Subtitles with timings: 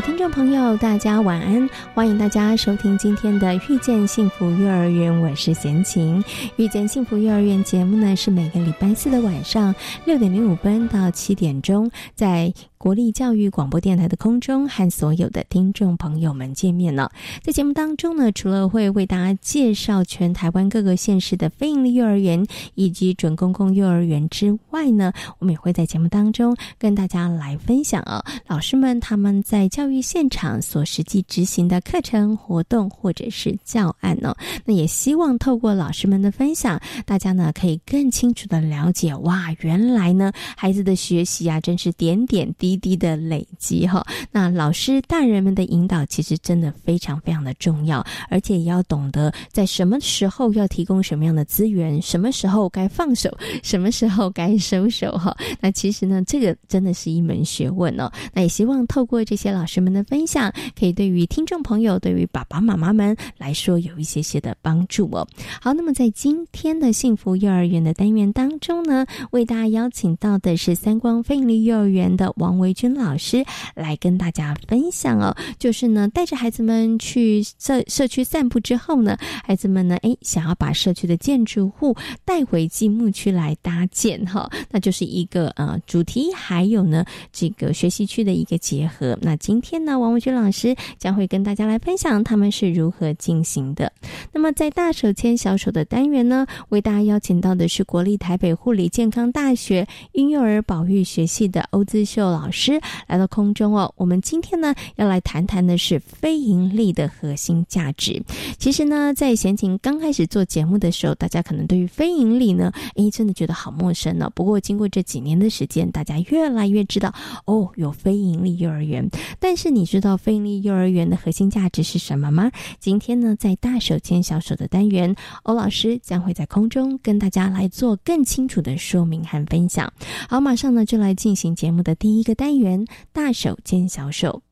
[0.00, 1.68] 听众朋友，大家晚安！
[1.94, 6.22] 欢迎大家收听今天的《遇见幸福幼儿园》，我是贤琴。
[6.56, 9.74] 《遇见幸福幼儿园》节目呢，是每个礼拜四的晚上
[10.04, 12.52] 六点零五分到七点钟，在。
[12.86, 17.10] 国立教育广播电台的空中和所有的听众朋友们见面了。
[17.42, 34.32] 在节目当中呢，除了会为大家介绍全台湾各个县市的非营利幼儿园以及准公共幼儿园之外呢，我们也会在节目当中跟大家来分享啊，老师们他们在教育现场所实际执行的课程活动或者是教案呢。
[34.64, 42.75] 那也希望透过老师们的分享，大家呢可以更清楚的了解哇，原来呢孩子的学习啊，真是点点滴。
[42.76, 53.30] 滴的累积哈，那老师大人们的引导其实真的非常非常的重要，而且也要懂得在什么时候要提供什么样的资源，什么时候该放手，
[53.62, 55.36] 什么时候该收手哈。
[55.60, 58.10] 那其实呢，这个真的是一门学问哦。
[58.32, 65.26] 那也希望透过这些老师们的分享，可以对于听众朋友，对于爸爸妈妈们来说有一些些的帮助哦。
[65.60, 72.56] 好，那么在今天的幸福幼儿园的单元当中呢，为大家邀请到的是三光飞利幼儿园的王。
[72.56, 81.94] 维军老师来跟大家分享哦，就是呢，带着孩子们去社社区散步之后呢，孩子们呢，哎，想要把社区的建筑物
[82.24, 89.18] 带回积木区来搭建哈，那就是一个呃主题，还有呢这个学习区的一个结合。
[89.20, 93.92] 那今天呢，王维军老师将会跟大家来分享他们是如何进行的。
[94.32, 102.45] 那么在大手牵小手的单元呢，为大家邀请到的是国立台北护理健康大学婴幼儿保育学系的欧姿秀老。
[102.46, 108.22] 老师来到空中哦，我们今天呢要来谈谈的是非盈利的核心价值。
[108.56, 114.30] 其实呢，在闲情刚开始做节目的时候，大家可能对于非盈利呢，诶，真的觉得好陌生呢。
[114.32, 117.12] 不过经过这几年的时间，大家越来越知道
[117.46, 119.04] 哦，有非盈利幼儿园。
[119.40, 122.48] 但是你知道非盈利幼儿园的核心价值是什么吗？
[122.78, 129.92] 今天呢，在大手牵小手的单元，欧老师将会在空中跟大家来做更清楚的说明和分享。
[130.28, 132.35] 好，马上呢就来进行节目的第一个。
[132.36, 134.42] 单元大手牵小手，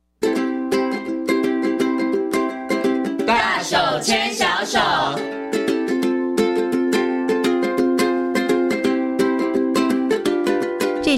[3.26, 5.43] 大手牵小手。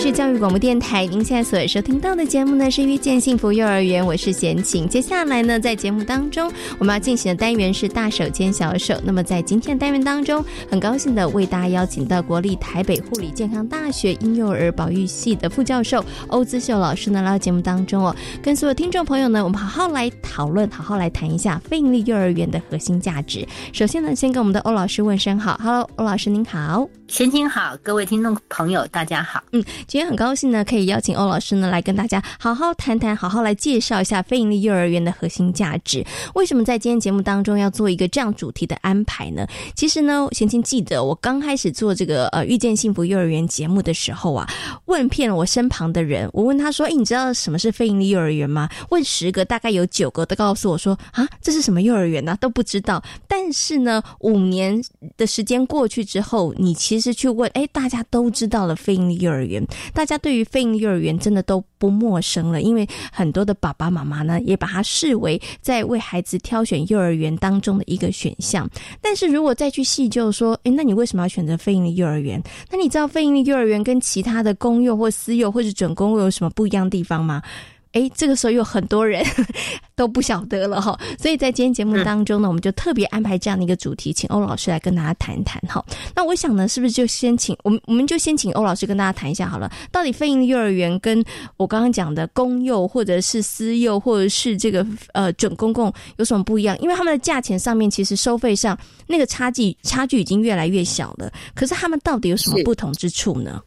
[0.06, 4.89] 是教育广播电台，您现在所收听到的节目呢是遇见幸福幼儿园，我是贤琴。
[4.89, 8.97] 接下来呢，在节目当中我们要进行的单元是大手牵小手。
[9.03, 23.45] 那么在今天的单元当中，很高兴的为大家邀请到国立台北护理健康大学婴幼儿保育系的副教授欧姿秀老师呢来到节目当中哦，跟所有听众朋友呢，我们好好来讨论，好好来谈一下非盈利幼儿园的核心价值。
[23.72, 29.65] 首先呢，先跟我们的欧老师问声好，Hello，欧老师您好，贤晴好，各位听众朋友大家好，嗯。
[29.87, 36.05] 今天很高兴呢，可以邀请欧老师呢来跟大家好好谈谈，好好来介绍一下非盈利幼儿园的核心价值。
[36.34, 39.47] 为什么在今天节目当中要做一个这样主题的安排呢？
[39.77, 44.47] 其实呢，贤青记得我刚开始做这个呃遇见幸福幼儿园节目的时候啊，
[44.87, 52.37] 问遍了我身旁的人，我问他说：“哎，你知道什么是非盈利幼儿园吗？”问十个，大概有九个都告诉我说：“啊，这是什么幼儿园呢？
[52.41, 54.83] 都不知道。”但是呢，五年
[55.16, 59.65] 的时间过去之后，你其实实去问，哎，大家都知道了非营利幼儿园。
[59.93, 68.69] 大家对于飞鹰幼儿园真的都不陌生了，因为很多的爸爸妈妈呢，也把它视为在为孩子挑选幼儿园当中的一个选项。
[69.01, 72.43] 但是如果再去细究说，诶，那你为什么要选择飞鹰幼儿园？
[72.71, 77.43] 那你知道飞鹰幼儿园跟其他的公幼或私幼或者准公幼有什么不一样的地方吗？
[77.92, 79.24] 哎，这个时候有很多人
[79.97, 85.83] 都不晓得了哈，所以在今天节目当中呢，我们就特别安排这样的一个主题，请欧老师来跟大家谈一谈哈。
[86.15, 89.72] 那我想呢，是不是就先请我们，我们就先请欧老师跟大家谈一下好了。
[89.91, 91.24] 到底非营幼儿园跟
[91.56, 96.78] 我刚刚讲的公幼或者是私幼或者是这个呃准公共有什么不一样？
[96.80, 103.62] 因为他们的价钱上面其实收费上那个差距差距已经越来越小了，可是他们到底有什么不同之处呢？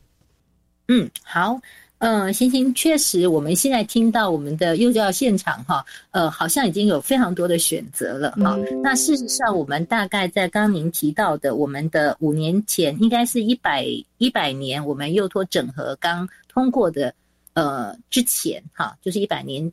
[0.88, 1.60] 嗯，好。
[2.00, 8.57] 嗯，星星确实，我们现在听到我们的幼教现场哈，呃，好像已经有非常多的选择了哈。
[8.81, 13.86] 那事实上，我们大概在刚您提到的，我们的五年前，应该是一百
[14.18, 17.13] 一百年，我们幼托整合刚通过的，
[17.54, 19.72] 呃，之前哈，就是一百年。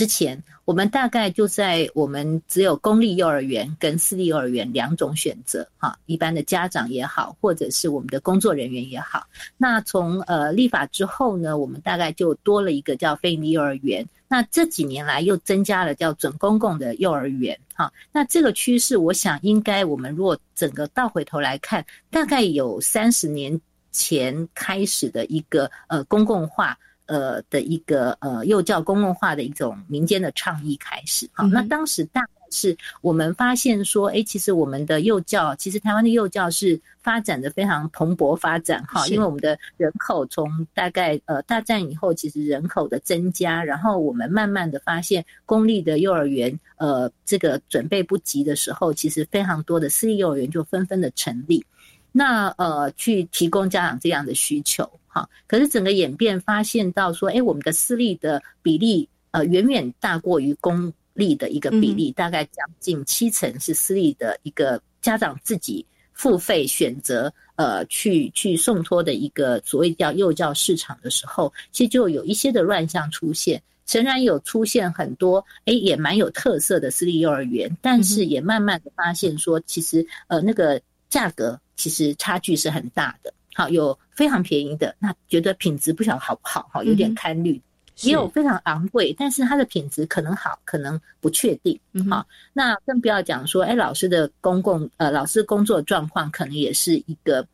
[0.00, 9.26] 之前，我们大概就在我们只有公立幼儿园跟私立幼儿园两种选择，哈，一般的家长也好，或者是我们的工作人员也好。
[9.58, 14.02] 那从呃立法之后呢，我们大概就多了一个叫非营利幼儿园。
[14.26, 17.92] 那这几年来又增加了叫准公共的幼儿园，哈。
[18.10, 23.60] 那这个趋势，我想应该我们如果整个倒回头来看，大概有三十年
[23.92, 26.78] 前开始的一个呃公共化。
[27.10, 51.64] 呃的一个呃幼教公共化的一种民间的倡议开始，好，那当时大概是我们发现说，哎，其实我们的幼教，其实台湾的幼教是发展的非常蓬勃发展，哈，因为我们的人口从大概呃大战以后，其实人口的增加，然后我们慢慢的发现公立的幼儿园，呃，这个准备不及的时候，其实非常多的私立幼儿园就纷纷的成立，
[52.12, 54.88] 那呃去提供家长这样的需求。
[55.12, 73.60] 好，可是整个演变发现到说，哎，我们的私立的比例，呃，远远大过于公立的一个比例，大概将近七成是私立的一个家长自己付费选择，呃，去去送托的一个所谓叫幼教市场的时候，其实就有一些的乱象出现。
[73.86, 83.34] 诚然有出现很多，哎，也蛮有特色的私立幼儿园，但是也慢慢的发现说，其实呃，那个价格其实差距是很大的。
[83.54, 87.60] 好，有非常便宜的，那觉得品质不晓得好不好，哈，有点堪虑；
[88.02, 91.78] 也有非常昂贵，但是它的品质可能好，可能不确定。
[92.08, 97.46] 好，那更不要讲说，哎，老师的公共呃，老师工作状况可能也是一个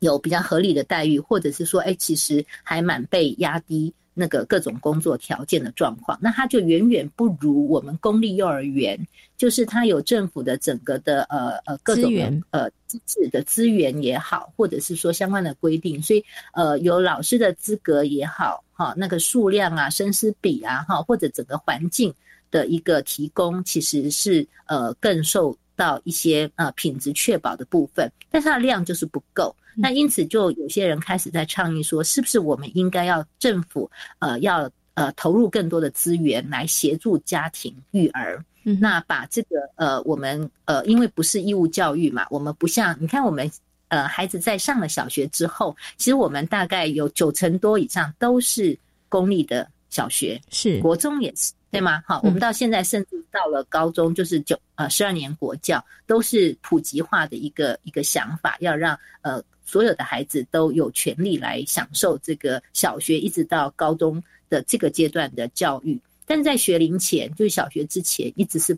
[0.00, 3.92] 有比较合理的待遇，或者是说，哎，其实还蛮被压低。
[4.20, 9.00] 那个各种工作条件的状况，那它就远远不如我们公立幼儿园，
[9.38, 12.12] 就是它有政府的整个的呃呃各种
[12.50, 16.22] 呃资质的资源也好，或者是说相关的规定，所以
[16.52, 22.12] 呃有老师的资格也好，哈那个数量啊、生师比啊，哈或者整个环境
[22.50, 29.56] 的一个提供，其实是呃更受到一些呃品质确保的部分，但它的量就是不够。
[29.74, 38.44] 那因此，就有些人开始在倡议说，是不是我们应该要政府呃要呃投入更多的资源来协助家庭育儿？
[38.62, 43.50] 那把这个呃我们呃因为不是义务教育嘛，我们不像你看我们
[43.88, 48.78] 呃孩子在上了小学之后，其实我们大概有九成多以上都是
[49.08, 52.02] 公立的小学，是国中也是对吗？
[52.06, 59.42] 好，我们到现在甚至到了高中，就是九呃十二年国教都是普及化的一个一个想法，要让呃。
[59.62, 65.96] 所有的孩子都有权利来享受这个小学一直到高中的这个阶段的教育，
[66.26, 68.76] 但是在学龄前，就是小学之前，一直是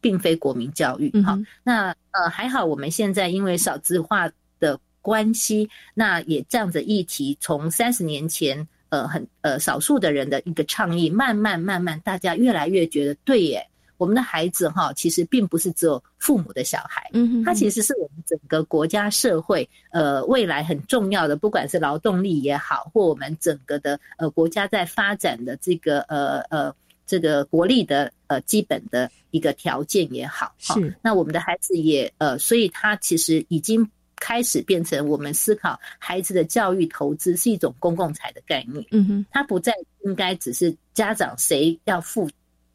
[0.00, 1.12] 并非国民教育。
[1.22, 13.66] 好，那呃还好，我们现在因为少子化的关系，那也这样子议题，从三十年前呃很呃少数的人的一个倡议，慢慢慢慢，大家越来越觉得对耶。
[13.96, 30.96] 我们的孩子哈，其实并不是只有父母的小孩，嗯，他其实是我们整个国家社会呃未来很重要的，不管是劳动力也好，或我们整个的呃国家在发展的这个呃呃这个国力的呃基本的一个条件也好，是。
[31.02, 33.86] 那我们的孩子也呃，所以他其实已经
[34.20, 39.74] 开始变成我们思考孩子的教育投资是一种公共财的概念，嗯哼，它不再
[40.04, 42.30] 应该只是家长谁要付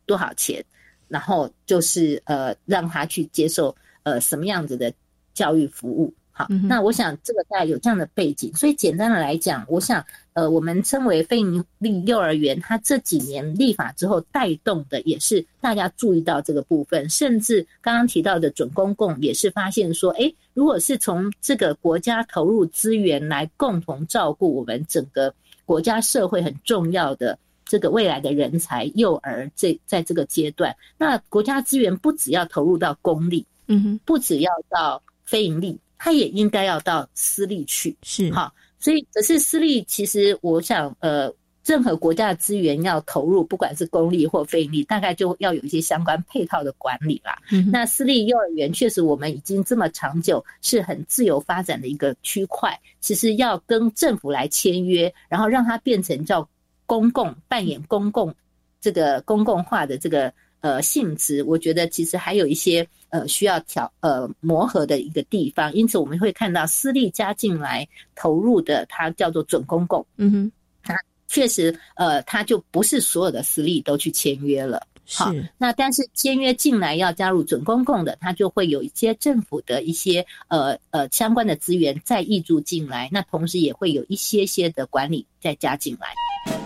[0.05, 0.61] 多少钱。
[1.07, 4.91] 然后就是呃，让他去接受呃什么样子的
[5.35, 10.03] 教育服务，好，那我想这个大概有这样的背景，所以简单的来讲，我想
[10.36, 25.34] 呃，我们称为非盈利幼儿园，它这几年立法之后带动的也是大家注意到这个部分，甚至刚刚提到的准公共也是发现说，哎，如果是从这个国家投入资源来共同照顾我们整个
[25.65, 27.39] 国家社会很重要的。
[27.68, 38.54] 这个未来的人才，幼儿这在这个阶段，那国家资源不只要投入到公立，嗯哼，不只要到非盈利，它也应该要到私立去，是哈。
[38.79, 41.34] 所以，可是私立，其实我想，呃，
[41.65, 47.38] 任何国家的资源要投入，不管是公立或非盈利，大概就要有一些相关配套的管理啦。
[47.72, 56.48] 那私立幼儿园确实，我们已经这么长久，是很自由发展的一个区块，其实要跟政府来签约，然后让它变成叫。
[56.88, 58.32] 公共扮演公共
[58.79, 70.51] 这个公共化的这个呃性质，我觉得其实还有一些呃需要调呃磨合的一个地方，因此我们会看到私立加进来投入的，它叫做准公共，嗯哼，
[70.84, 70.93] 它
[71.27, 74.86] 确实，呃，它就不是所有的私立都去签约了。
[75.07, 86.64] 好，那但是签约进来要加入准公共的，它就会有一些政府的一些呃呃相关的资源再挹注进来，那同时也会有一些些的管理再加进来。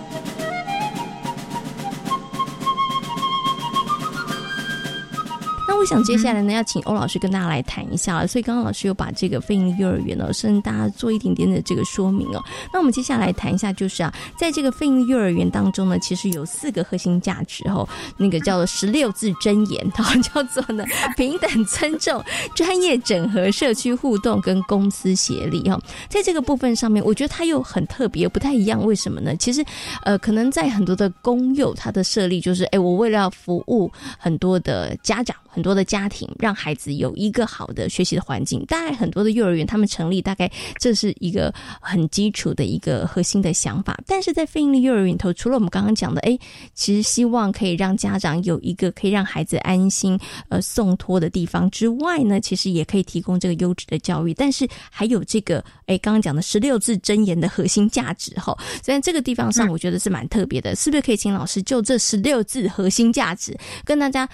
[5.80, 8.28] 我想接下来呢，要请欧老师跟大家来谈一下了。
[8.28, 12.44] 所以刚刚老师有把这个非营利幼儿园呢，跟大家做一点点的这个说明哦。
[12.74, 20.84] 那我们接下来谈一下，就是啊，在这个非营利幼儿园当中呢，其实有四个核心价值哦，那个叫做十六字真言，它叫做呢
[21.16, 22.22] 平等、尊重、
[22.54, 25.80] 专业、整合、社区互动跟公司协力哈。
[26.10, 28.86] 在这个部分上面，我觉得它又很特别，不太一样。
[28.86, 29.34] 为什么呢？
[29.38, 29.64] 其实
[30.04, 35.34] 呃，可能在很多的公幼，它的设立就是，哎，我为了要服务很多的家长。
[35.52, 44.00] 很多的家庭让孩子有一个好的学习的环境，大概很多的幼儿园他们成立，大概这是一个很基础的一个核心的想法。
[44.06, 46.38] 但是在非营利幼儿园里头，除了我们刚刚讲的，哎，
[46.74, 54.34] 其实希望可以让家长有一个可以让孩子安心呃送托的地方之外呢，其实也可以提供这个优质的教育。
[54.34, 64.28] 但是还有这个哎，刚刚讲的十六字真言的核心价值哈，所以这个地方上我觉得是蛮特别的，是不是可以请老师就这十六字核心价值跟大家？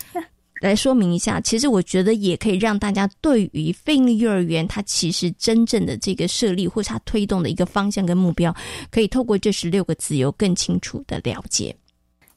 [0.62, 8.56] 来说明一下，其实我觉得也可以让大家对于非营利幼儿园它其实真正的这个设立或是它推动的一个方向跟目标，
[8.90, 11.76] 可以透过这十六个字有更清楚的了解。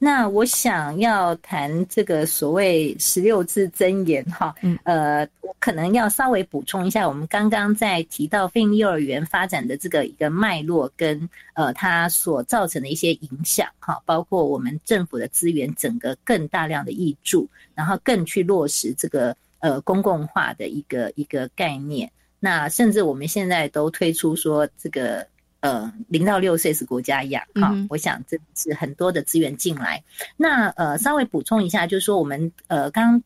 [0.01, 25.27] 那我想要谈这个所谓十六字真言哈，呃，我可能要稍微补充一下，我们刚刚在提到非营幼儿园发展的这个一个脉络跟呃它所造成的一些影响哈，包括我们政府的资源整个更大量的挹注，然后更去落实这个呃公共化的一个一个概念，那甚至我们现在都推出说这个。
[25.61, 30.01] 呃，零到六岁是国家养哈，我想这是很多的资源进来。
[30.37, 33.21] 那呃，稍微补充一下，就是说我们呃，刚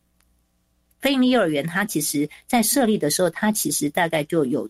[0.99, 4.67] 非营利幼儿园它其实在设立的时候，它其实大概就有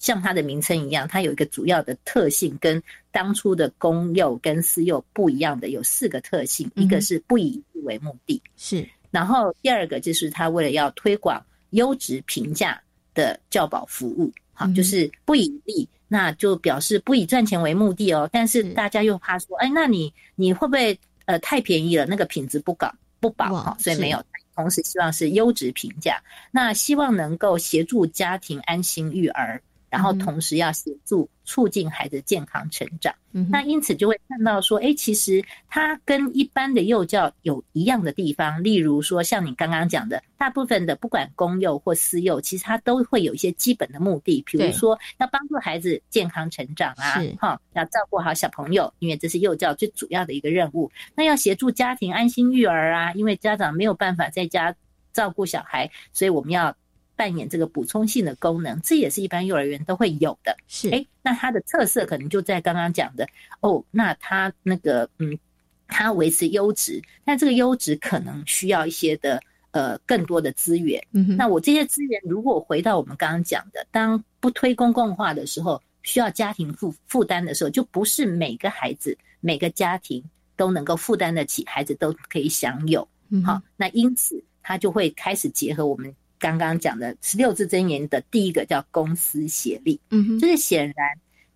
[0.00, 2.82] 像它的名称一样，它有一个主要的特性，跟
[3.12, 12.82] 当初的公幼跟私幼不一样的有四个特性，一个是不以利为目的，是，然后第二个就是它为了要推广优质平价
[13.14, 15.88] 的教保服务，好，就是不以利。
[16.12, 24.20] 那就表示不以赚钱为目的哦，但是大家又怕说，哎，那你你会不会呃太便宜了，那个品质不高不保哈，所以没有。
[24.56, 29.62] 同时希望是优质评价，那希望能够协助家庭安心育儿。
[29.90, 33.12] 然后同时要协助促进孩子健康成长，
[33.50, 50.88] 那因此就会看到说，哎，其实它跟一般的幼教有一样的地方，例如说像你刚刚讲的，大部分的不管公幼或私幼，其实它都会有一些基本的目的，比如说要帮助孩子健康成长啊，哈，要照顾好小朋友，因为这是幼教最主要的一个任务。
[51.16, 54.72] 那要协助家庭安心育儿啊，因为家长没有办法在家
[55.12, 56.76] 照顾小孩，所以我们要。
[57.20, 60.56] 扮演这个补充性的功能，这也是一般幼儿园都会有的。
[60.66, 63.28] 是，哎，那它的特色可能就在刚刚讲的
[63.60, 63.84] 哦。
[63.90, 65.38] 那它那个，嗯，
[65.86, 69.38] 它维持优质，但这个优质可能需要一些的
[69.72, 70.98] 呃更多的资源。
[71.12, 80.24] 嗯，那我这些资源如果回到我们刚刚讲的，当不推公共化的时候，需要家庭负负担的时候，就不是每个孩子、每个家庭
[80.56, 83.06] 都能够负担得起，孩子都可以享有。
[83.44, 86.14] 好，那因此他就会开始结合我们。
[86.40, 91.06] 刚刚讲的十六字真言的第一个叫公私协力，嗯哼，就是显然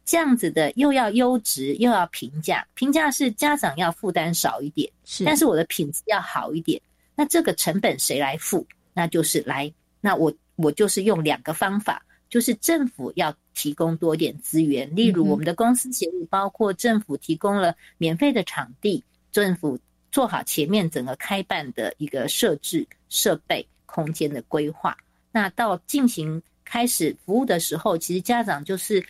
[0.05, 6.81] 这样子的又要优质又要平价，平价是家长要负担少一点，是，但是我的品质要好一点，
[7.17, 8.65] 那这个成本谁来付？
[8.93, 9.73] 那就是来，
[10.03, 19.79] 那我我就是用两个方法，就是政府要提供多点资源，例如我们的公司协力，包括政府提供了免费的场地，政府
[20.13, 23.67] 做好前面整个开办的一个设置设备。
[23.95, 24.97] 空间的规划，
[25.31, 29.07] 那到进行开始服务的时候，其实家长就是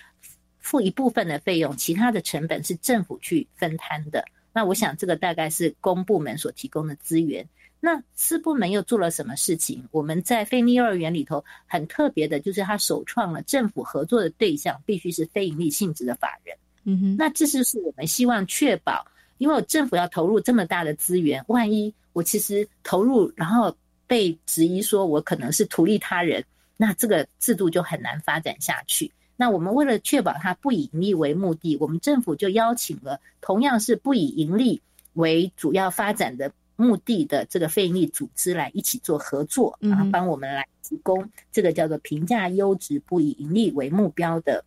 [0.59, 4.23] 付一部分的费用，其他的成本是政府去分摊的。
[4.53, 7.49] 那我想这个大概是公部门所提供的资源。
[7.81, 9.83] 那私部门又做了什么事情？
[9.91, 16.55] 我们在非利幼儿园里头很特别的，就是他首创了政府合作的对象必须是非盈利性质的法人。
[16.85, 19.07] 嗯哼，那这就是我们希望确保，
[19.39, 23.75] 因为政府要投入这么大的资源，万一我其实投入然后。
[24.07, 26.45] 被质疑说，我可能是图利他人，
[26.77, 29.11] 那这个制度就很难发展下去。
[29.37, 34.81] 那我们为了确保它不以盈利为目的，我们政府就邀请了同样是不以盈利
[35.15, 44.65] 为主要发展的目的的这个非营利组织来一起做合作，然后帮我们来提供这个叫做评价优质不以盈利为目标的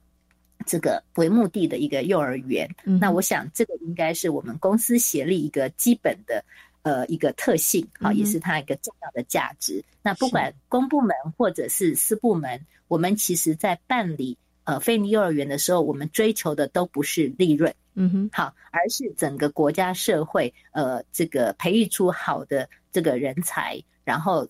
[0.65, 2.69] 这个为目的的一个幼儿园。
[2.83, 6.43] 那我想这个应该是我们公司协力一个基本的
[6.87, 9.83] 呃一个特性，好，也是它一个重要的价值。
[10.01, 17.75] 那不管公部门或者是私部门，我们其实在办理呃非利幼儿园的时候，我们追求的都不是利润。
[17.99, 24.47] 嗯哼，好，而是整个国家社会，呃，这个培育出好的这个人才，然后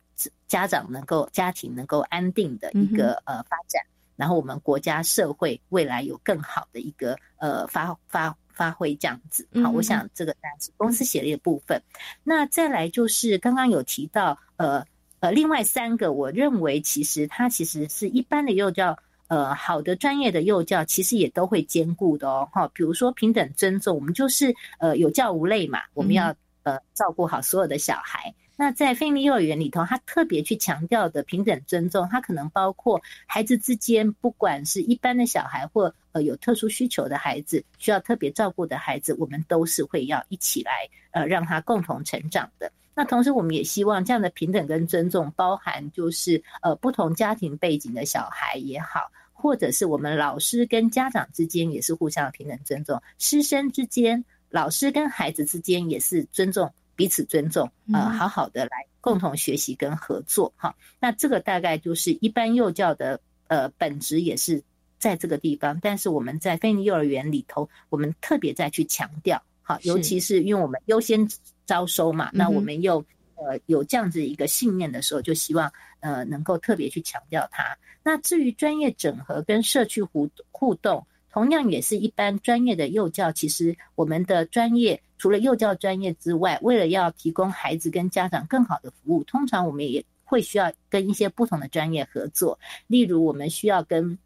[0.47, 3.81] 家长能够家庭能够安定的一个呃发展，
[4.15, 9.47] 然后我们国家社会未来有更好的一个呃发发发挥这样子。
[9.63, 11.81] 好，我想这个当然是公司协力的部分。
[12.23, 14.83] 那再来就是刚刚有提到，呃
[15.19, 18.97] 呃，另外三个，我认为其实它其实是一般的幼教。
[19.29, 26.33] 呃，好的专业的幼教其实也都会兼顾的哦，哈，比如说平等尊重，我们就是呃有教无类嘛，我们要
[26.63, 28.33] 呃照顾好所有的小孩。
[28.59, 42.71] 那在菲利幼儿园里头，他特别去强调的平等尊重，它可能包括孩子之间，不管是一般的小孩或呃有特殊需求的孩子，需要特别照顾的孩子，我们都是会要一起来呃让他共同成长的。
[42.95, 60.75] 那同时，我们也希望这样的平等跟尊重，包含就是呃不同家庭背景的小孩也好，或者是我们老师跟家长之间也是互相平等尊重，师生之间、老师跟孩子之间也是尊重彼此尊重，呃，好好的来共同学习跟合作哈。
[60.99, 64.61] 那这个大概就是一般幼教的呃本质也是
[64.99, 71.25] 在这个地方，但是我们在非尼幼儿园里头，我们特别再去强调，哈，尤其是因为我们优先。
[71.67, 73.03] 招收嘛，那我们又
[73.35, 77.77] 呃有这样子一个信念的时候，就希望呃能够特别去强调它。
[78.03, 83.31] 那至于专业整合跟社区互互动，同样也是一般专业的幼教。
[83.31, 92.57] 其实我们的专业除了幼教专业之外，为了要提供孩子跟家长更好的服务，通常我们也会需要跟一些不同的专业合作。
[92.87, 94.17] 例如，我们需要跟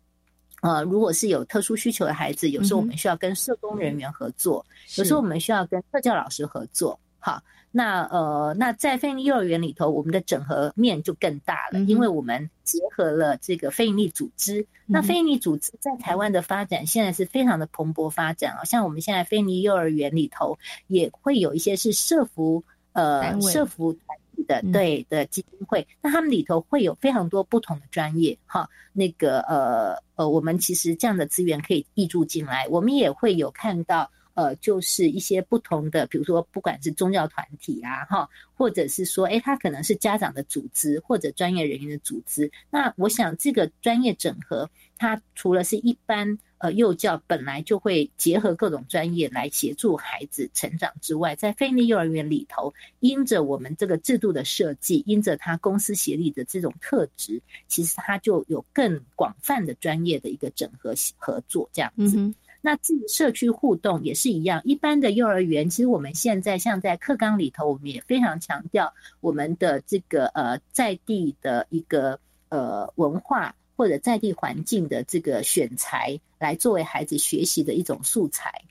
[0.61, 4.65] 呃如果是有特殊需求的孩子，有时候我们需要跟社工人员合作，
[4.97, 6.99] 有时候我们需要跟特教老师合作。
[7.23, 14.65] 好，那呃，那在非营利幼儿园里头，我们的整合面就更大了，因为我们结合了这个非营利组织。
[14.87, 20.57] 那非营利组织在台湾的发展现在是非常的蓬勃发展啊，像我们现在非营利幼儿园里头
[20.87, 34.09] 也会有一些是社服呃社服团体的对的基金会，那他们里头会有非常多不同的专业哈，那个呃呃，我们其实这样的资源可以挹注进来，我们也会有看到。
[34.33, 42.51] 呃，就是一些不同的，比如说，不管是宗教团体啊，哈，或者是说，哎，他可能是家长的组织或者专业人员的组织。
[42.69, 62.33] 那我想，这个专业整合，它除了是一般呃幼教本来就会结合各种专业来协助孩子成长之外，在非利幼儿园里头，因着我们这个制度的设计，因着他公司协力的这种特质，其实它就有更广泛的专业的一个整合合作这样子。
[62.61, 72.19] 那至于社区互动也是一样，一般的幼儿园，其实我们现在像在课纲里头，我们也非常强调我们的这个呃在地的一个
[72.49, 78.61] 呃文化或者在地环境的这个选材，来作为孩子学习的一种素材。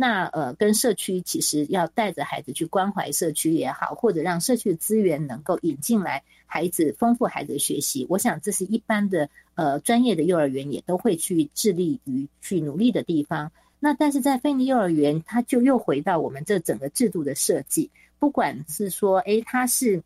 [0.00, 8.06] 那呃，跟社区其实要带着孩子去关怀社区也好，或者让社区的资源能够引进来，孩子丰富孩子的学习。
[8.08, 13.50] 我想这是一般的呃专业的幼儿园也都会去致力于去努力的地方。
[13.80, 20.00] 那但是在菲尼幼儿园，它就又回到我们这整个制度的设计，不管是说，诶，它是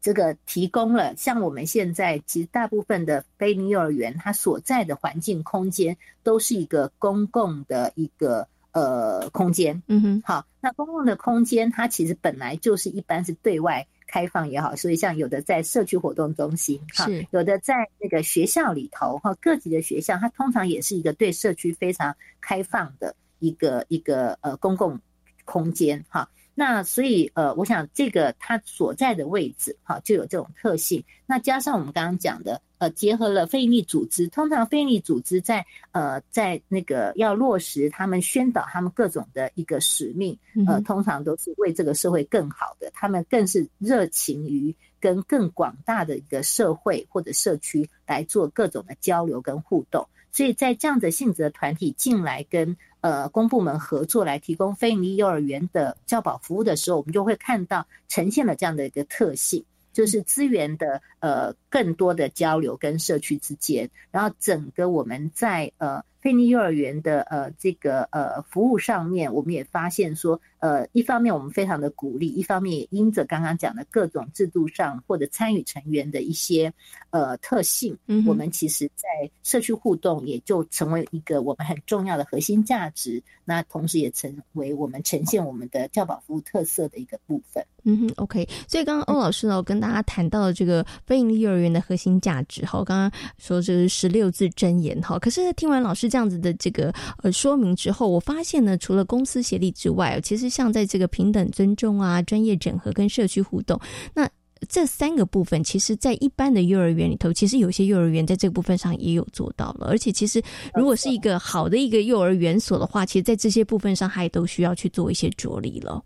[0.00, 8.48] 这个提供了像我们现在其实大部分的菲尼幼儿园，它所在的环境空间都是一个公共的一个。
[8.74, 24.98] 呃，空间，嗯哼，好，那公共的空间，它其实本来就是一般是对外开放也好，所以像有的在社区活动中心，哈有的在那个学校里头，哈，各级的学校，它通常也是一个对社区非常开放的一个一个呃公共
[25.44, 26.28] 空间，哈。
[26.56, 31.02] 那所以，呃，我想这个它所在的位置，哈，就有这种特性。
[31.26, 50.06] 那加上我们刚刚讲的，呃，结合了非营利组织，通常非营利组织在，呃，在那个要落实他们宣导他们各种的一个使命，呃，通常都是为这个社会更好的，他们更是热情于跟更广大的一个社会或者社区来做各种的交流跟互动。
[50.34, 52.76] 所以在这样的性质的团体进来跟。
[53.04, 76.72] 呃，公部门合作来提供非营利幼儿园的教保服务的时候，我们就会看到呈现了这样的一个特性，就是资源的呃更多的交流跟社区之间，然后整个我们在呃菲尼幼儿园的呃这个呃服务上面，我们也发现说，呃，一方面我们非常的鼓励，一方面也因着刚刚讲的各种制度上或者参与成员的一些
[77.10, 79.06] 呃特性，嗯我们其实在
[79.42, 83.22] 社区互动也就成为一个我们很重要的核心价值。
[83.44, 87.62] 那同时也成为我们呈现我们的教保服务特色的一个部分。
[87.82, 88.48] 嗯哼，OK。
[88.66, 95.18] 所以刚刚欧老师呢，我跟大家谈到这个非营利幼儿园的核心价值，哈，刚刚说这是十六字真言，哈。
[95.18, 103.80] 可是听完老师这样子的这个呃说明之后，我发现呢，除了公司协力之外，其实像在这个平等尊重啊、专业整合跟社区互动，
[104.14, 104.30] 那。
[104.66, 109.88] 这三个部分，其实，在一般的幼儿园里头，其实有些幼儿园在这个部分上也有做到了。
[109.90, 116.02] 而且，其实如果是一个好的一个幼儿园所的话，其实，在这些部分上，还都需要去做一些着力了。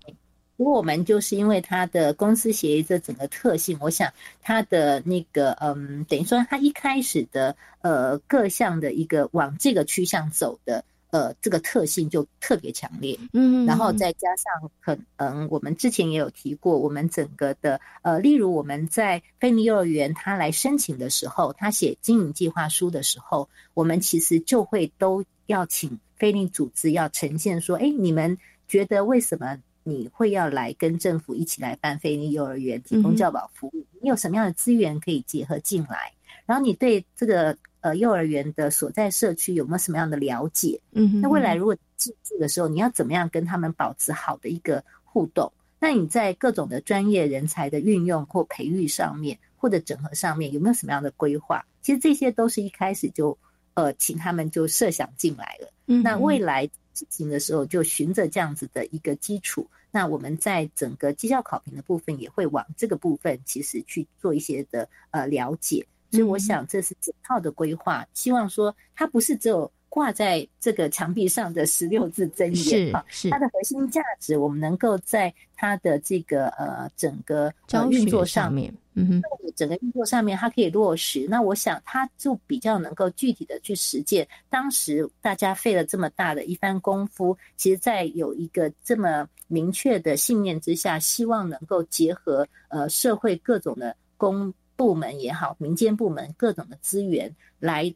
[0.59, 10.85] 不过，我们就是因为它的公司协议这整个特性，我想它的那个，嗯，等于说它一开始的呃各项的一个往这个趋向走的。
[11.11, 28.37] 呃，这个特性就特别强烈，嗯，然后再加上可能我们之前也有提过，我们整个的呃，例如我们在菲尼幼儿园他来申请的时候，他写经营计划书的时候，我们其实就会都要请菲尼组织要呈现说，哎，你们
[28.69, 33.87] 觉得为什么你会要来跟政府一起来办菲利幼儿园提供教保服务？
[34.03, 36.13] 你有什么样的资源可以结合进来？
[36.47, 37.57] 然后你对这个。
[37.81, 40.81] 呃，幼儿园的所在社区有没有什么样的了解？
[40.91, 45.51] 嗯，那未来如果进驻的时候，你要怎么样跟他们保持好的一个互动？
[45.79, 51.65] 那你在各种的专业人才的运用或培育上面，或者整合上面，有没有什么样的规划？
[51.81, 53.39] 其实这些都是一开始就
[53.75, 55.73] 呃，请他们就设想进来了。
[55.87, 65.87] 嗯，那未来执行的时候，就循着这样子的一个基础，那我们在整个绩效考评的部分，也会往这个部分其实去做一些的呃了解。
[66.11, 68.07] 所以我想，这是整套的规划。
[68.15, 77.53] 希望说，它不是只有挂在这个墙壁上的十六字真言啊，是它的核心价值，我们能够在它的这个呃整个
[77.91, 79.23] 运作上面，嗯哼，
[79.57, 81.27] 整个运作上面它可以落实。
[81.29, 84.27] 那我想，它就比较能够具体的去实践。
[84.49, 94.53] 当时大家费了这么大的一番功夫，其实，在有一个这么明确的信念之下，希望能够结合呃社会各种的公。
[94.79, 97.93] 部门也好，民间部门各种的资源来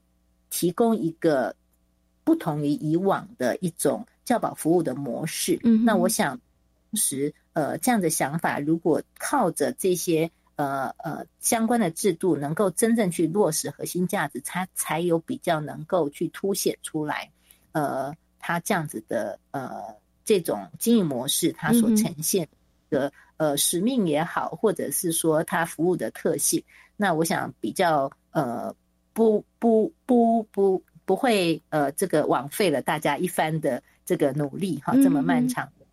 [0.51, 1.55] 提供一个
[2.25, 5.59] 不同于以往的一种教保服务的模式。
[5.65, 6.39] 嗯，那我想，
[6.91, 17.31] 同时呃这样的想法，如果靠着这些呃呃相关的制度，能够真正去落实核心价值，它才有比较能够去凸显出来。
[17.73, 22.49] 呃，它这样子的呃这种经营模式，它所呈现
[22.91, 23.13] 的。
[23.39, 26.63] 呃，使命也好，或者是说它服务的特性，
[26.97, 28.73] 那我想比较呃，
[29.13, 30.81] 不不不不
[31.13, 35.85] 不会呃，这个枉费了大家一番的这个努力哈，这么漫长的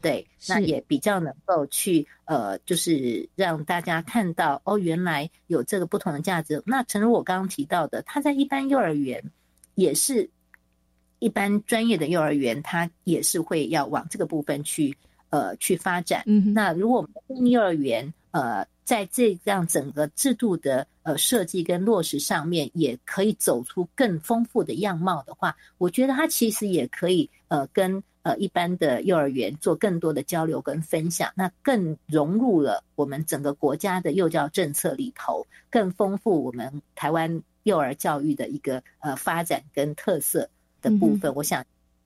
[0.00, 6.62] 对，那也比较能够去呃，就是让大家看到哦，原来有这个不同的价值。
[6.64, 9.22] 那诚如我刚刚提到的，他在一般幼儿园
[9.74, 10.30] 也是
[11.18, 14.96] 一般专业的幼儿园，他也是会要往这个部分去。
[15.28, 16.22] 呃，去发展。
[16.26, 40.48] 嗯，那如果我们幼儿园，呃，在这样整个制度的呃设计跟落实上面，也可以走出更丰富的样貌的话，我觉得它其实也可以呃跟呃一般的幼儿园做更多的交流跟分享，那更融入了我们整个国家的幼教政策里头，更丰富我们台湾幼儿教育的一个呃发展跟特色
[40.82, 41.32] 的部分。
[41.34, 41.64] 我想。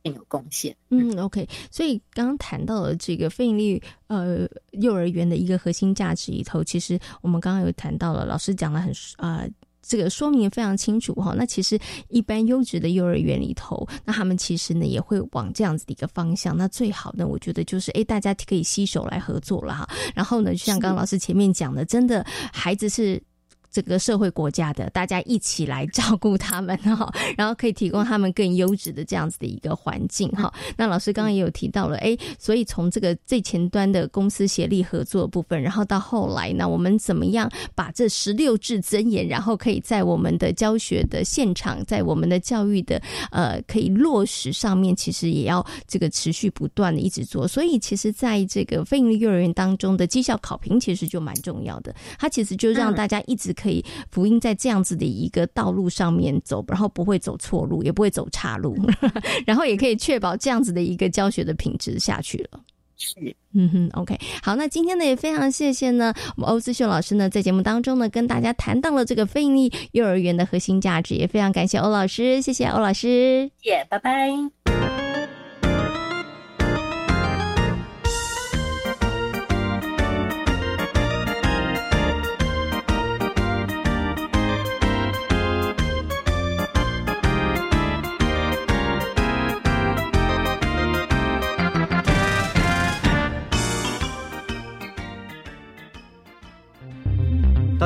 [0.08, 0.74] 更有贡献。
[0.90, 1.46] 嗯，OK。
[1.70, 9.44] 所以刚刚谈到了这个非盈利呃幼儿园的一个核心价值里头，其实我们刚刚有谈到了，老师讲的很啊，
[9.82, 11.34] 这个说明非常清楚哈。
[11.36, 16.56] 那其实一般优质的幼儿园里头，那他们其实呢也会往这样子的一个方向。
[16.56, 19.88] 那最好呢，我觉得就是哎，大家可以携手来合作了哈。
[20.14, 23.22] 然后呢，就像刚刚老师前面讲的，真的孩子是。
[23.70, 30.52] 这个社会国家的，大家一起来照顾他们哈， 然后可以提供他们更优质的这样子的一个环境哈。
[30.76, 43.00] 那老师刚刚也有提到了，哎，所以从这个最前端的公司协力合作部分，然后到后来，呢我们怎么样把这十六字真言，然后可以在我们的教学的现场，在我们的教育的
[43.30, 47.46] 呃可以落实上面，其实也要这个持续不断的一直做。
[47.46, 51.94] 所以其实在这个非营利幼儿园当中的绩效考评，其实就蛮重要的。
[52.18, 53.54] 它其实就让大家一直。
[53.60, 58.76] 可以福音在这样子的一个道路上面走，然后不会走错路，也不会走岔路，
[59.44, 62.60] 然后也可以确保这样子的一个教学的品质下去了。
[62.96, 63.34] 是。
[63.54, 74.87] 嗯哼，OK，好，那今天呢也非常谢谢呢，我们欧思秀老师呢在节目当中呢跟大家谈到了这个非营利幼儿园的核心价值，也非常感谢欧老师，谢谢欧老师，谢谢，拜拜。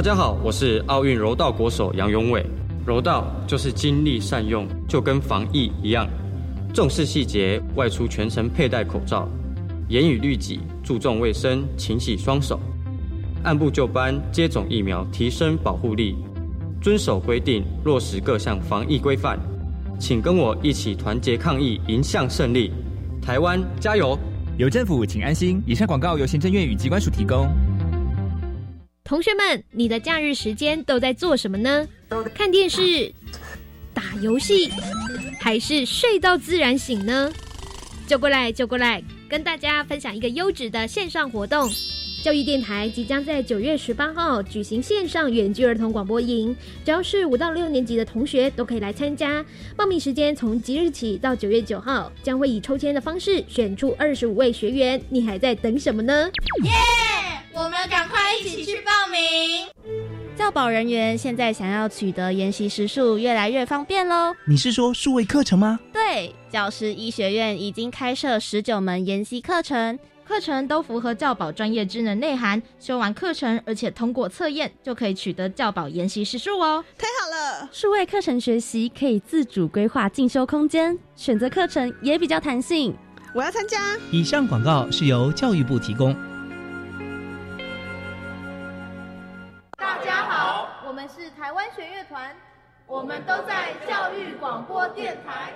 [0.02, 2.44] 大家好，我是奥运柔道国手杨永伟。
[2.84, 6.08] 柔道就是精力善用，就跟防疫一样，
[6.74, 9.28] 重视细节，外出全程佩戴口罩，
[9.88, 12.58] 严以律己，注重卫生，勤洗双手，
[13.44, 16.16] 按部就班接种疫苗，提升保护力，
[16.80, 19.38] 遵守规定，落实各项防疫规范。
[20.00, 22.72] 请跟我一起团结抗疫，迎向胜利。
[23.24, 24.18] 台湾加油！
[24.58, 25.62] 有政府，请安心。
[25.64, 27.48] 以上广告由行政院与机关署提供。
[29.04, 31.86] 同学们，你的假日时间都在做什么呢？
[32.34, 33.12] 看电视、
[33.92, 34.70] 打游戏，
[35.40, 37.30] 还是睡到自然醒呢？
[38.06, 41.68] 就过来，就过来，跟大家分享一个优质的线上活动。
[42.22, 49.44] 教育电台即将在九月十八号举行线上远距儿童广播营，只要是五到六年级的同学都可以来参加。
[49.76, 55.02] 报名时间从即日起到九月九号，将会以抽签的方式选出二十五位学员。
[55.08, 56.30] 你还在等什么呢？
[56.62, 56.70] 耶！
[57.54, 59.68] 我们赶快一起去报名。
[60.34, 64.34] 教保人员现在想要取得研习时数越来越方便喽。
[64.46, 65.78] 你是说数位课程吗？
[65.92, 69.98] 对，教师医学院已经开设十九门研习课程。
[70.24, 76.82] 课程都符合教保专业职能内涵，修完课程而且通过测验，就可以取得教保研习时数哦。
[76.96, 77.68] 太好了！
[77.70, 82.94] 数位课程学习可以自主规划进修空间，选择课程也比较弹性。
[83.34, 83.78] 我要参加。
[84.10, 86.16] 以上广告是由教育部提供。
[91.14, 92.34] 是台湾弦乐团，
[92.86, 95.52] 我们都在教育广播电台。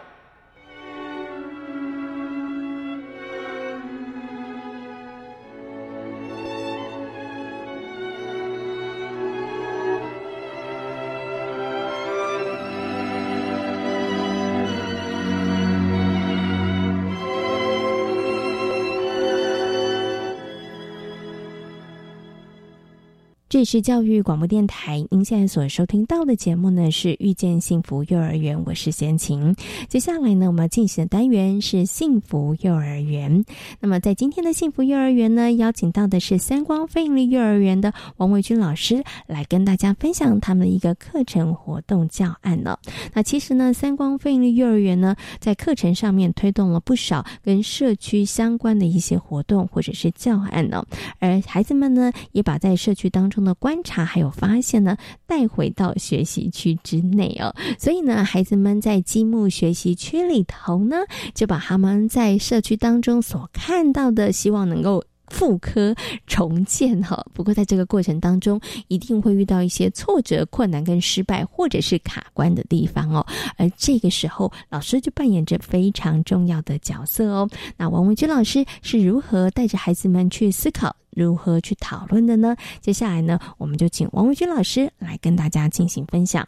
[23.57, 29.57] 这里是教育广播电台，您现在所收听到的节目呢是《遇见幸福幼儿园》，我是贤琴。
[29.89, 33.47] 接下来呢，我们要进行的单元是幸福幼儿园。
[33.81, 42.79] 那么在今天的幸福幼儿园呢，邀请到的是三光非营利幼儿园的王维军老师来跟大家分享他们的一个课程活动教案了。
[43.15, 50.85] 那其实呢，三光非营利幼儿园呢，在课程上面推动了不少跟社区相关的一些活动或者是教案呢，
[51.21, 53.46] 而孩子们呢，也把在社区当中。
[53.55, 57.55] 观察还有发现呢，带回到学习区之内哦。
[57.79, 60.97] 所以呢，孩子们在积木学习区里头呢，
[61.35, 65.95] 就把他们在社区当中所看到的，希望能够复刻
[66.27, 67.25] 重建哈。
[67.33, 73.27] 不过在这个过程当中，一定会遇到一些挫折、困难跟失败，或者是卡关的地方哦。
[73.57, 77.49] 而这个时候，老师就扮演着非常重要的角色哦。
[77.77, 80.95] 那王文君老师是如何带着孩子们去思考？
[81.11, 82.55] 如何去讨论的呢？
[82.81, 86.47] 接下来呢，我们就请王文军老师来跟大家进行分享。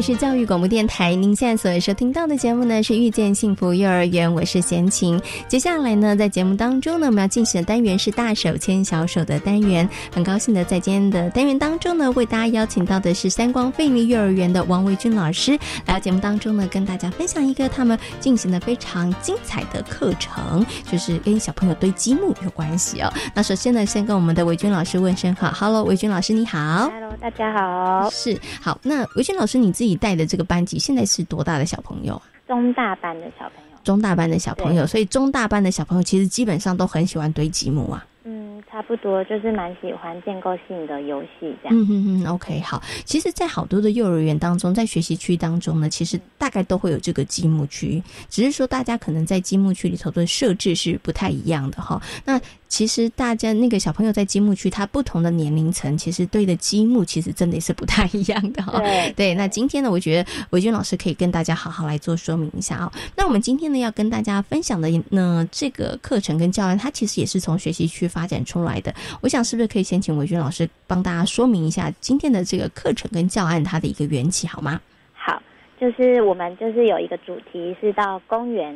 [0.00, 5.20] 里是教育广播电台，您现在所收听到的节目呢是遇见幸福幼儿园，我是贤琴。
[5.46, 9.86] 接下来呢，在节目当中呢，我们要进行的单元是大手牵小手的单元。
[10.10, 15.52] 很高兴的在今天的单元当中呢，为大家邀请到的是三光费力幼儿园的王维军老师
[15.84, 23.12] 来到节目当中呢，跟大家分享一个他们进行的非常精彩的课程，就是跟小朋友堆积木有关系哦。
[23.34, 28.80] 那首先呢，先跟我们的维军老师问声好，Hello，维军老师你好，Hello，大家好，是好。
[28.82, 29.70] 那维军老师你。
[29.80, 32.20] 自己带的这个班级现在是多大的小朋友？
[32.46, 33.70] 中大班的小朋友。
[33.82, 38.06] 中大班的小朋友，所以中大班的小朋友其实基本上都很喜欢堆积木啊。
[38.24, 41.70] 嗯，差不多就是蛮喜欢建构性的游戏这样。
[41.70, 42.82] 嗯嗯嗯，OK，好。
[43.06, 52.02] 其实，在好多的幼儿园当中，在学习区当中呢，其实大概都会有这个积木区，只是说大家可能在积木区里头的设置是不太一样的哈。
[52.26, 52.38] 那
[52.70, 58.78] 其实大家那个小朋友在积木区，他不同的年龄层，其实对的积木其实真的是不太一样的哈。
[58.78, 62.92] 对 对，那今天呢，我觉得伟军老师可以跟大家好好来做说明一下哦。
[63.16, 68.94] 那我们今天呢，要跟大家分享的呢，这个课程跟教案，它其实也是从学习区发展出来的。
[69.20, 74.80] 我想是不是可以先请伟军老师帮大家说明一下今天的这个课程跟教案它的一个缘起好吗？
[75.12, 75.42] 好，
[75.80, 78.72] 就是我们就是有一个主题是到公园，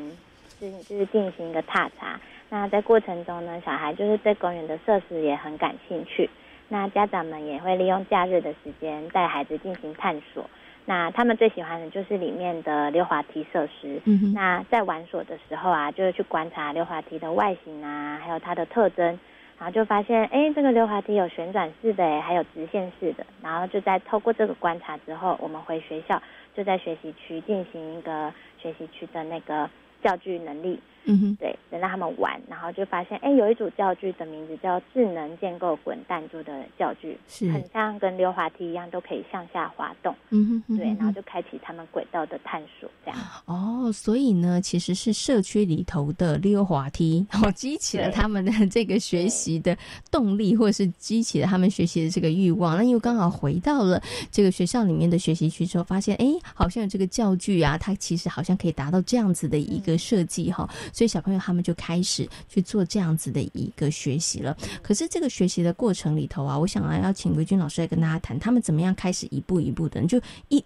[0.59, 2.21] 是就是进行一个踏查。
[2.55, 6.31] 那在过程中呢，小孩就是对公园的设施也很感兴趣。
[6.69, 10.49] 那家长们也会利用假日的时间带孩子进行探索。
[10.85, 14.01] 那他们最喜欢的就是里面的溜滑梯设施。
[14.05, 19.19] 嗯那在玩耍的时候啊，就是去观察溜滑梯的外形啊，还有它的特征。
[19.59, 23.27] 然后就发现，哎，这个溜滑梯有旋转式的，还有直线式的。
[23.43, 26.23] 然后就在透过这个观察之后，我们回学校
[26.55, 29.69] 就在学习区进行一个学习区的那个
[30.05, 30.79] 教具能力。
[31.05, 40.15] 嗯哼，对，等到他们玩，然后就发现，哎，有一组教具的名字叫智能建构滚弹珠的教具，是很像跟溜滑梯一样，都可以向下滑动。
[40.31, 43.21] 嗯哼，对，然后就开启他们轨道的探索，这样。
[43.45, 49.77] 哦，所以呢，其实是社区里头的溜滑梯，然后激起了他们的 这个学习的
[50.11, 52.77] 动力，或者是激起了他们学习的这个欲望。
[52.77, 60.67] 那因为刚好回到了这个学校里面的学习区之后，发现，哎，好像有这个教具啊，它其实好像可以达到这样子的一个设计哈。
[60.95, 64.57] 所以小朋友他们就开始去做这样子的一个学习了。
[64.81, 70.65] 可是这个学习的过程里头啊，我想啊，要请维军老师来跟大家谈，他们怎么样开始一步一步的，就一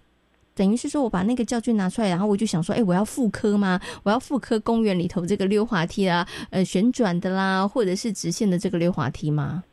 [0.53, 3.79] 等于是说我把那个教具拿出来，然后我就想说，哎，我要复刻吗？
[4.03, 9.63] 我要复刻公园里头这个溜滑梯啊，呃，旋转的啦，或者是直线的这个溜滑梯吗？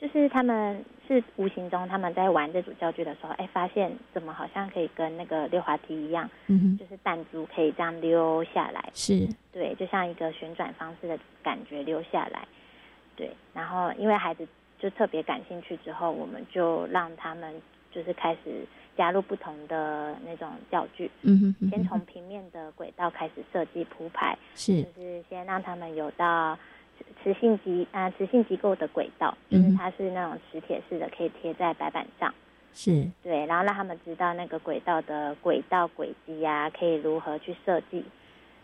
[0.00, 12.46] 就是他们是无形中他们在玩这组教具的时候，哎，发现怎么好像可以跟那个溜滑梯一样，嗯，就是弹珠可以这样溜下来，是对，就像一个旋转方式的感觉溜下来，
[13.16, 13.30] 对。
[13.54, 14.46] 然后因为孩子
[14.78, 17.54] 就特别感兴趣之后，我们就让他们
[17.90, 18.66] 就是开始
[18.96, 26.58] 加入不同的那种教具，嗯哼嗯哼，先从平面的轨道开始设计铺排，是就是先让他们有到。
[27.22, 32.32] 磁性机啊，磁性机构的轨道，就是它是那种磁铁式的，可以贴在白板上。
[32.72, 38.04] 是对，然后让他们知道那个轨道的轨道轨迹呀，可以如何去设计。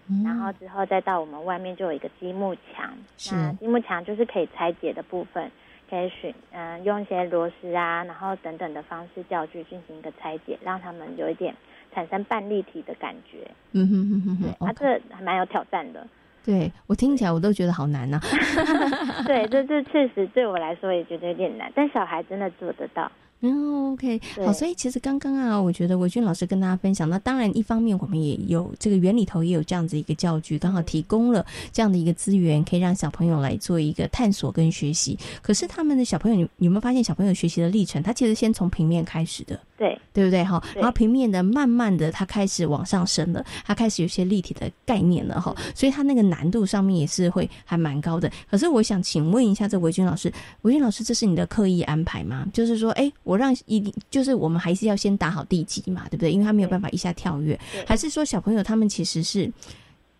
[0.08, 2.92] 嗯、然后之后再到我们外面就有一个积木墙，
[3.30, 5.50] 那积木墙就是可以拆解的部分，
[5.88, 11.54] 可以选嗯用一些螺丝啊，然后等等的方式教具进行一个拆解，让他们有一点
[11.94, 13.48] 产生半立体的感觉。
[13.70, 16.06] 嗯哼哼哼哼，啊，这还蛮有挑战的。
[16.44, 18.22] 对我听起来我都觉得好难呐、啊。
[19.26, 23.10] 对，这这确实对我来说也觉得有点难，但小孩真的做得到。
[23.44, 35.18] 嗯，OK，好，所以其实刚刚啊，我觉得维军老师跟大家分享，那当然一方面我们也有这个园里头也有这样子一个教具，刚好提供了这样的一个资源，可以让小朋友来做一个探索跟学习。
[35.42, 38.00] 可是他们的小朋友，你有没有发现小朋友学习的历程？
[38.00, 40.44] 他其实先从平面开始的，对对不对？
[40.44, 48.30] 哈，然后平面的慢慢的他开始往上升了，他开始有些立体的概念了哈，所以他那个难度上面也是会还蛮高的。
[48.48, 52.46] 可是我想请问一下，这维军老师，维军老师，这是你的刻意安排吗？
[52.52, 56.32] 就是说，哎，我让一定就是我们还是要先打好地基嘛，对不对？
[56.32, 59.50] 因为他没有办法一下跳跃，还是说小朋友他们其实是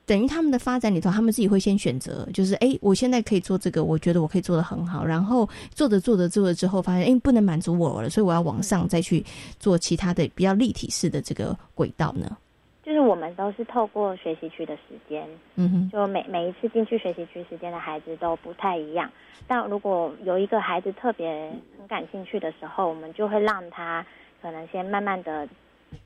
[0.05, 9.25] 等于他们的发展里头，他们自己会先选择，就是哎，我现在可以做这个，我觉得我可以做的很好，然后做着做着做着之后，发现哎，不能满足我了，所以我要往上再去
[9.61, 12.37] 做其他的比较立体式的这个轨道呢。
[13.03, 19.11] 就是我们都是透过学习区的时间，嗯哼，就每每一次进去学习区时间的孩子都不太一样。
[19.49, 24.07] 但如果有一个孩子特别很感兴趣的时候，我们就会让他
[24.41, 25.49] 可能先慢慢的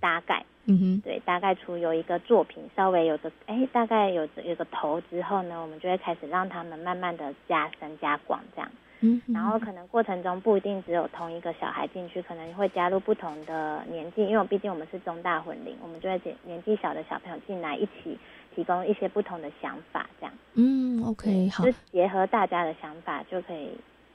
[0.01, 8.71] 大概，嗯哼，对，大概出有一个作品，稍微有个哎，大概有有个头之后呢，我们就会开始让他们慢慢的加深加广这样。
[9.07, 18.19] 嗯，然后可能过程中不一定只有同一个小孩进去，可能会加入不同的年纪，因为毕竟我们是中大混龄，我们就会年纪小的小朋友进来一起
[18.55, 20.35] 提供一些不同的想法，这样。
[20.55, 23.71] 嗯，OK，好，就结合大家的想法，就可以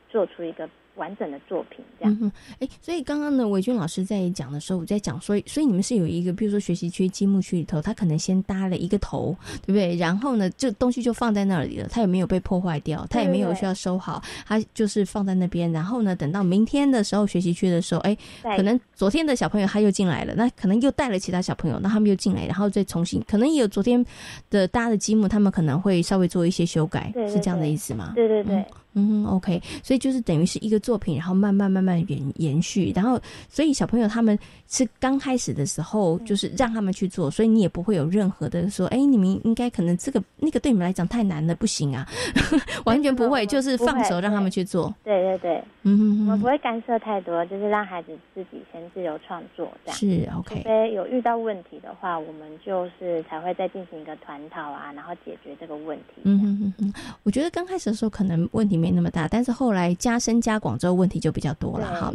[0.10, 2.18] 做出一个完整的作品，这样。
[2.22, 9.96] 嗯哎，所以刚刚呢，伟军老师在讲的时候，我在讲，所以所以你们是有一个，比如说学习区、积木区里头，他可能先搭了一个头，对不对？
[9.96, 15.72] 然后呢，就东西就放在那里了，它也没有被破坏掉，它也没有需要收好，它就是放在那边。
[15.72, 18.18] 然后呢，等到明天的时候，学习区的时候，哎，
[18.56, 24.06] 可能昨天的小朋友他又进来了，那可能又带了其他小朋友，那他们又进来，然后再重新，可能也有昨天
[24.50, 28.12] 的搭的积木，他们可能会稍微做一些修改，是这样的意思吗？
[28.16, 28.56] 对对对。
[28.58, 42.06] 嗯嗯，OK，所以就是等于是一个作品，然后慢慢慢慢延延续，然后所以小朋友他们是刚开始的时候，就是让他们去做，所以你也不会有任何的说，哎，你们应该可能这个那个对你们来讲太难了，不行啊，
[42.84, 44.94] 完全不会，就是放手让他们去做。
[45.06, 49.98] 对对对，嗯，我们不会干涉太多，就是让孩子自己先自由创作这样。
[49.98, 56.24] 是 OK，除非有遇到问题的话，我们就是才会再进行一个团讨啊，然后解决这个问题。
[56.24, 58.81] 嗯哼哼哼，我觉得刚开始的时候可能问题。
[58.82, 62.12] 没那么大，但是后来加深加广之后，问题就比较多了哈。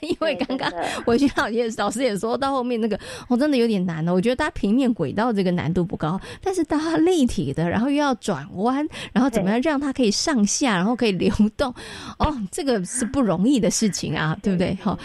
[0.00, 0.72] 因为刚刚
[1.04, 2.98] 我去老也老师也说到后面那个，
[3.28, 4.14] 我真的有点难哦。
[4.14, 11.72] 我觉得搭平面轨道这个难度不高，但是搭立体的，然后又要转弯，然后怎么样让它可以上下，然后可以流动，
[12.18, 14.76] 哦， 这个是不容易的事情啊，对不对？
[14.82, 14.98] 好，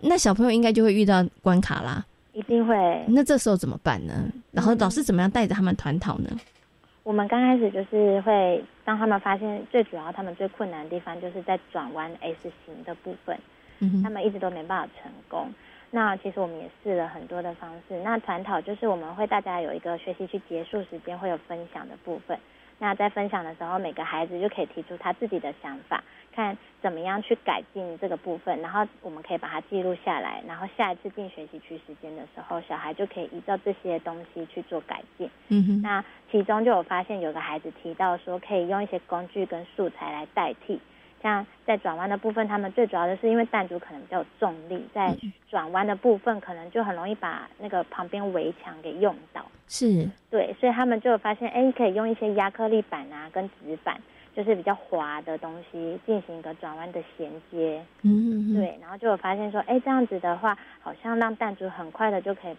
[0.00, 2.04] 那小朋友应该就会遇到关卡啦，
[2.34, 2.74] 一定会。
[3.06, 4.12] 那这时候怎么办呢？
[4.50, 6.30] 然后老师怎么样带着他们团讨呢？
[7.08, 13.34] 我们刚开始就是会当他们发现最主要他们最困难的地方就是在转弯 S 型的部分，
[13.78, 15.48] 嗯，他们一直都没办法成功。
[15.90, 17.98] 那其实我们也试了很多的方式。
[18.04, 22.38] 那团讨就是我们会大家有一个学习去结束时间，会有分享的部分。
[22.78, 26.02] 那在分享的时候，每个孩子就可以提出他自己的想法。
[26.30, 35.28] 看怎么样去改进这个部分，然后我们可以把它记录下来，然后下一次进学习区时间的时候，小孩就可以依照这些东西去做改进。
[35.48, 35.82] 嗯哼。
[35.82, 40.78] 那其中就有发现有个孩子提到说，可以用一些工具跟素材来代替，
[41.22, 45.16] 像在转弯的部分，他们最主要的是因为弹珠可能比较有重力，在
[45.50, 49.44] 转弯的部分可能就很容易把那个旁边围墙给用到。
[49.66, 50.08] 是。
[50.30, 54.00] 对，所以他们就发现，哎，可以用一些亚克力板啊，跟纸板。
[54.36, 62.54] 就是比较滑的东西进行一个转弯的衔接，嗯，对，然后就有发现说，哎，这样子的话，好像让弹珠很快的就可以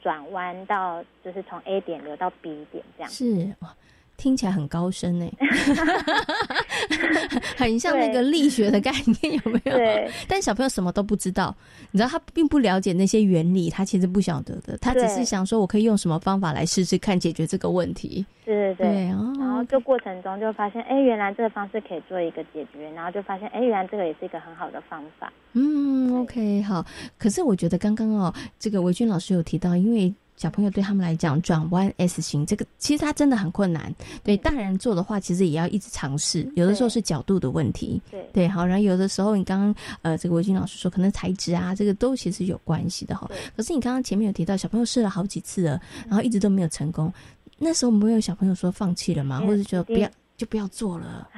[0.00, 3.10] 转弯到，就是从 A 点流到 B 点这样。
[3.10, 3.24] 是
[3.58, 3.74] 哇。
[4.16, 5.30] 听起来很高深哎，
[7.56, 8.90] 很像那个力学的概
[9.22, 9.76] 念，有没有？
[9.76, 10.10] 对。
[10.26, 11.54] 但小朋友什么都不知道，
[11.90, 18.24] 你知道他并不了解那些原理，他其实不晓得的，他只是想说我可以用什么方法来试试看解决这个问题。
[18.44, 19.04] 对对对。
[19.06, 25.32] 然后这过程中就发现，哎，原来这个方式可以做一个解决，然后就发现，哎，原来这个也是一个很好的方法。
[25.52, 26.84] 嗯，OK，好。
[27.18, 30.14] 可是我觉得刚刚哦，这个维军老师有提到，因为。
[30.36, 33.92] 小朋友对他们来讲，转弯 S 型这个其实它真的很困难。
[34.22, 36.46] 对大人做的话，其实也要一直尝试。
[36.54, 38.64] 有的时候是角度的问题，对对，好。
[38.64, 43.28] 然后有的时候你刚刚呃，这个维军老师说，可能材质啊，这个都其实有关系的哈。
[43.56, 47.12] 可是你刚刚前面有提到，小朋友试了好几次了，然后一直都没有成功。
[47.58, 49.40] 那时候没有小朋友说放弃了吗？
[49.40, 51.28] 或者觉得不要就不要做了？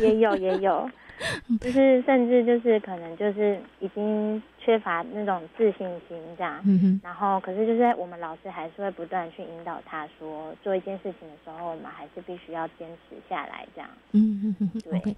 [0.00, 0.88] 也 有也有。
[1.60, 6.62] 就是甚至就是可能就是已经缺乏那种自信心这样，
[7.02, 13.90] 然后可是就是我们老师还是会不断去引导他说做一件事情的时候，我们还是必须要坚持下来这样。
[14.12, 15.16] 嗯嗯嗯，对。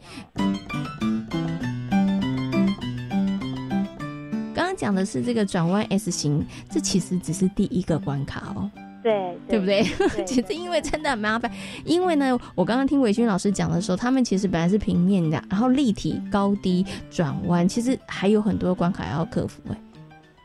[4.55, 8.71] 刚刚讲的是这个转弯 S 型，这其实只是第一个关卡哦。
[9.05, 9.83] 对，对不 对？
[10.25, 11.51] 其实因为真的很麻烦，
[11.85, 19.61] 因为呢，我刚刚听维勋老师讲的时候，他们其实本来是平面的，然后立体、高低、转弯，其实还有很多关卡要克服。
[19.71, 19.77] 哎，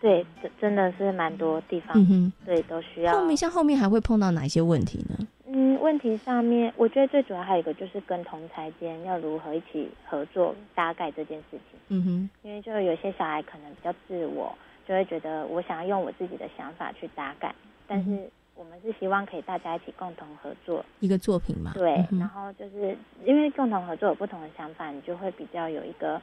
[0.01, 3.13] 对，真真的是蛮多地方，嗯对，都需要。
[3.13, 5.25] 后面像后面还会碰到哪些问题呢？
[5.51, 11.79] 嗯，问题上面，我觉得最主要还有一个就是跟同才间要如何一起合作搭盖这件事情。
[11.87, 14.53] 嗯哼，因为就有些小孩可能比较自我，
[14.85, 17.55] 就会觉得我想要用我自己的想法去搭盖，
[17.87, 18.29] 但是。
[18.59, 21.71] 我们是希望可以大家一起共同合作一个作品嘛？
[21.73, 26.21] 对，然后就是因为共同合作有不同的想法，你就会比较有一个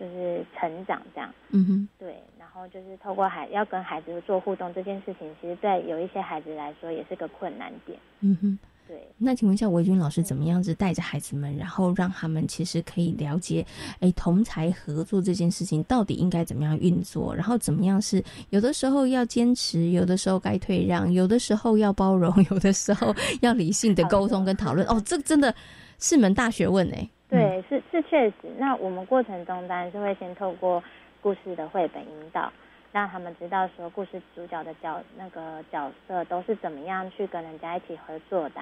[0.00, 1.30] 就是成长这样。
[1.50, 7.98] 嗯哼，对，然后就是透过孩要跟孩子做互动这件事情，其实在有一些孩子来说也是个困难点。
[8.20, 8.58] 嗯哼。
[8.88, 13.66] 对，那请问一下维军老师，怎么样子带着孩子们，然后让他们其实可以了解，
[14.00, 24.86] 哎，同才合作这件事情到底应该怎么样运作，然后怎么样是有的时候要坚持，有的时候该退让，有的时候要包容， 有的时候要理性的沟通跟讨论。
[24.86, 25.54] 哦，这真的
[25.98, 27.08] 是门大学问哎。
[27.28, 28.34] 对，是是确实。
[28.56, 30.80] 那我们过程中当然是会先透过
[31.20, 32.52] 故事的绘本引导。
[32.96, 38.60] 让他们知道说故事主角的角那个角色都是怎么样去跟人家一起合作的，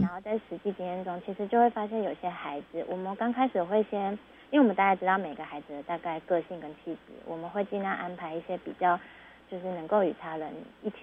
[0.00, 4.12] 然后在实际经验中，其实就会发现有些孩子，我们刚开始会先，
[4.52, 8.96] 因为我们大概知道每个孩子的大概个性跟气质，我们会尽量安排一些比较，
[9.50, 10.48] 就是能够与他人
[10.84, 10.96] 一起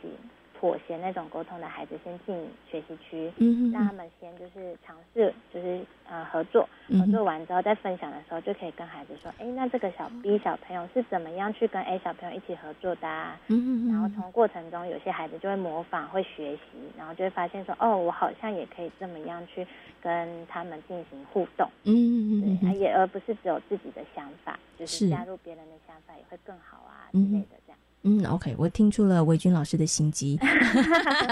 [0.59, 2.35] 妥协那种沟通的孩子先进
[2.69, 5.79] 学习区，嗯，让他们先就是尝试，就是
[6.09, 6.67] 呃合作，
[6.99, 13.39] 合作完之后再分享的时候，就可以跟孩子说，哎，那这个小 B 小朋友是怎么样去跟 A 小朋友一起合作的啊？
[13.47, 16.61] 嗯然后从过程中，有些孩子就会模仿，会学习，
[16.97, 19.65] 然后就会发现说，哦，我好像也可以这么样去
[20.01, 27.55] 跟他们进行互动，嗯嗯嗯，也而不是只有自己的想法，就是加入别人的想法也会更好啊之类的。
[28.03, 30.39] 嗯，OK，我听出了维军老师的心机，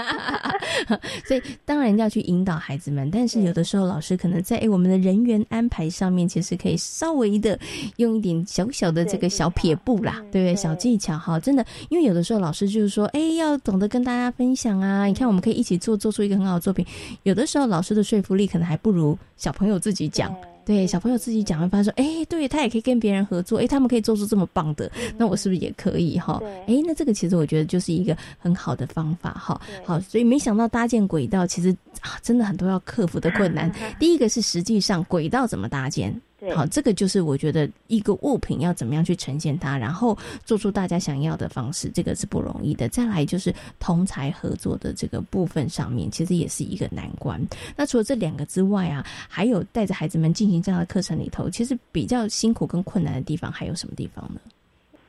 [1.26, 7.58] 所以当然要去引导孩子们，但是有的时候老师可能在我们的人员安排上面，其实可以稍微的
[7.96, 10.54] 用一点小小的这个小撇步啦，对不对？
[10.54, 16.84] 小技巧哈，真的，因为有的时候老师就是说，哎，要懂得跟大家分享啊，你看我们可以一起做，做出一个很好的作品。
[17.22, 20.30] 有的时候老师的说服力可能还不如小朋友自己讲。
[20.68, 26.38] 对小朋友自己讲，会发现说，哎，对他也可以跟别人合作，哎，他们可以做出这么棒的，那我是不是也可以哈？
[26.66, 29.58] 哎，那这个其实我觉得就是一个很好的方法哈。
[29.82, 33.72] 好，所以没想到搭建轨道，其实啊，真的很多要克服的困难。
[33.98, 36.14] 第一个是实际上轨道怎么搭建。
[36.54, 42.88] 好，这个就是我觉得一个物品要怎么样去呈现它，然后做出大家想要的方式，这个是不容易的。
[42.88, 47.44] 再来就是同才合作的这个部分上面，其实也是一个难关。
[47.76, 54.40] 那除了这两个之外啊，还有带着孩子们进行这样的课程里头，其实比较辛苦跟困难的地方还有什么地方呢？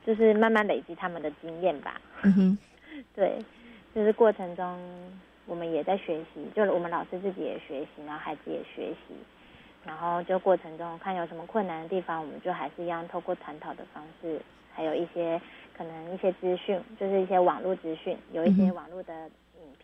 [0.04, 2.00] 就是慢慢累积他们的经验吧。
[2.22, 2.58] 嗯哼，
[3.14, 3.38] 对，
[3.94, 4.76] 就是过程中
[5.46, 9.14] 我们也在学习，就是我们老师自己也学习，然后孩子也学习。
[9.84, 14.40] 然后就过程中看有什么困难的地方，我们就还是一样透过探讨的方式，
[14.72, 15.40] 还有一些
[15.76, 19.30] 可能一些资讯，就是一些网络资讯，有一些网络的影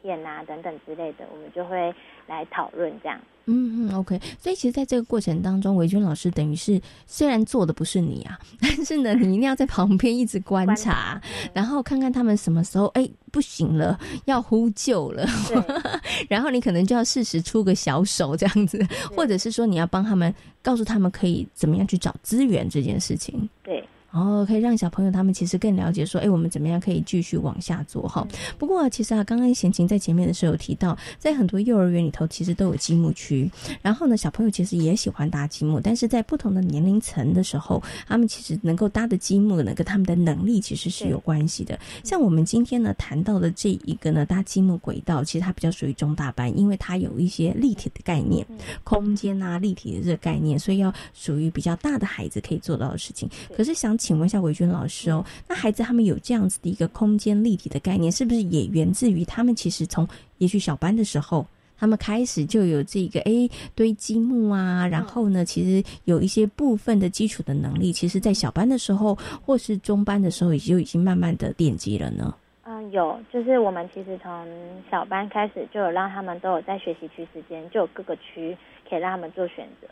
[0.07, 1.93] 片啊等等之类的，我们就会
[2.29, 3.21] 来讨论这样。
[3.49, 4.21] 嗯嗯，OK。
[4.39, 11.21] 所以其实在这个过程当中，维军老师等于是虽然做的不是你啊，但是呢，你一定要在旁边一直观察，
[11.53, 15.27] 然后看看他们什么时候哎不行了，要呼救了，
[16.29, 18.81] 然后你可能就要适时出个小手这样子，
[19.17, 20.33] 或者是说你要帮他们
[20.63, 23.49] 告诉他们可以怎么样去找资源这件事情。
[23.65, 23.85] 对。
[24.17, 28.27] 然后可以让小朋友他们其实更了解说，哎，我们怎么样可以继续往下做哈？
[28.57, 33.51] 不过其实啊，刚刚贤琴在前面的时候有提到，在很多幼儿园里头其实都有积木区，
[33.83, 41.79] 然后呢，小朋友其实也喜欢搭积木，但是在不同的年龄层的时候，他们其实能够搭的积木呢，跟他们的能力其实是有关系的。
[42.03, 48.47] 像我们今天呢谈到的这一个呢搭积木轨道，其实它比较属于中大班，因为它有一些立体的概念、
[48.83, 53.29] 空间啊、立体的这个概念，所以要属于比较大的孩子可以做到的事情。
[53.55, 53.95] 可是想。
[54.07, 60.07] 请问一下伟军老师哦，那孩子他们有这样子的一个空间立体的概念，是不是也源自于他们其实从
[60.39, 61.45] 也许小班的时候，
[61.77, 63.33] 他们开始就有这个哎
[63.75, 72.33] 堆积木啊，然后呢，其实有一些部分的基础的能力，其实在小班的时候或是中班的时候，也就已经慢慢的奠基了呢。
[72.63, 74.47] 嗯，有，就是我们其实从
[74.89, 78.57] 小班开始就有让他们都有在学习区时间，就有各个区
[78.89, 79.89] 可以让他们做选择，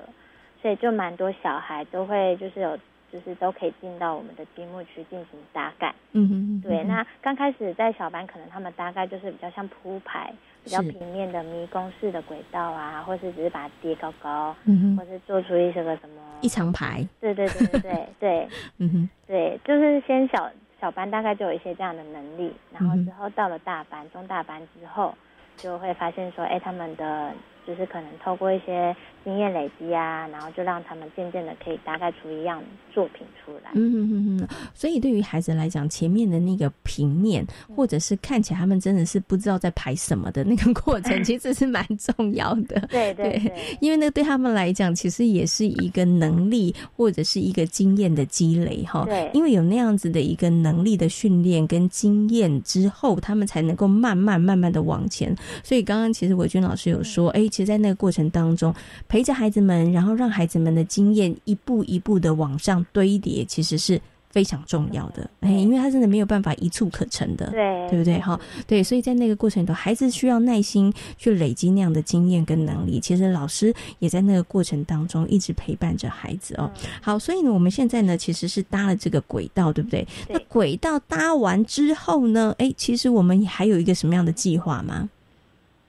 [0.62, 2.78] 所以就蛮多小孩都会就是有。
[3.14, 6.82] 就是都可以进到我们的积木区进行搭盖，嗯哼，对。
[6.82, 10.34] 那刚开始在小班，可能他们大概就是比较像铺排，
[10.64, 18.48] 比较平面的迷宫式的轨道啊，或是只是把它叠高高，嗯哼，或是做出一些个什么一长排，对对对对对对，
[18.78, 20.50] 嗯哼，对，就是先小
[20.80, 25.14] 小班大概就有一些这样的能力，然后之后到了大班、中大班之后，
[25.56, 27.32] 就会发现说，哎，他们的。
[27.66, 28.94] 就是可能透过一些
[29.24, 32.62] 经验累积啊，然后就让他们渐渐的可以大概出一样
[32.92, 33.70] 作品出来。
[33.72, 34.48] 嗯嗯嗯嗯。
[34.74, 37.42] 所以对于孩子来讲，前面的那个平面，
[37.74, 42.78] 或者是看起来他们真的是不知道在排什么的那个过程，其实是蛮重要的。
[42.92, 43.52] 对对对。
[43.80, 49.06] 因为那对他们来讲，其实也是一个能力或者是一个经验的积累哈。
[49.06, 49.30] 对。
[49.32, 55.34] 因为有那样子的一个能力的训练跟经验之后，他们才能够慢慢慢慢的往前。
[55.62, 57.48] 所以刚刚其实伟军老师有说，哎。
[57.54, 58.74] 其实，在那个过程当中，
[59.06, 65.30] 陪着孩子们，然后让孩子们的经验一步一步的往上堆叠，其实是非常重要的。
[65.38, 68.18] 哎，因为他真的没有办法一蹴可成的，对，对不对？
[68.18, 72.98] 哈，对，所以在那个过程里头，孩子需要耐心去累积那样的经验跟能力。
[72.98, 76.68] 其实老师也在那个过程当中一直陪伴着孩子哦。
[77.00, 80.04] 好，所以呢，我们现在呢，其实是搭了这个轨道，对不对？
[80.28, 85.08] 那轨道搭完之后呢，哎，其实我们还有一个什么样的计划吗？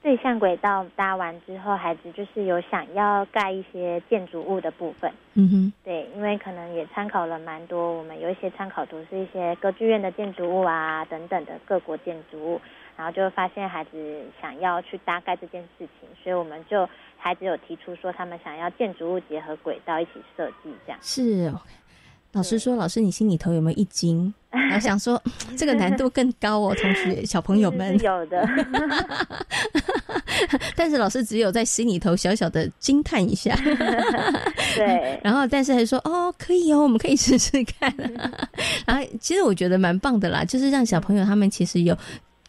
[0.06, 5.12] 对向轨道搭完之后，孩子就是有想要盖一些建筑物的部分。
[5.34, 12.60] 嗯哼，对，因为可能也参考了蛮多，我们有一些参考图是一些歌剧院的建筑物啊等等的各国建筑物，
[12.96, 16.88] 然后就发现孩子想要去搭盖这件事情，所以我们就
[17.18, 20.98] 孩子有提出说他们想要建筑物结合轨道一起设计这样。
[21.02, 21.52] 是。
[22.36, 25.20] 老师说：“老师，你心里头有没有一惊？” 然后想说
[25.56, 28.46] ：“这个难度更高哦，同学小朋友们。”有的，
[30.76, 33.56] 但是老师只有在心里头小小的惊叹一下。
[34.76, 37.90] 对，然后但是还说：“哦，可以哦，我们可以试试看。”
[38.84, 41.96] 然后其实我觉得蛮棒的啦，就是让小朋友他们其实有。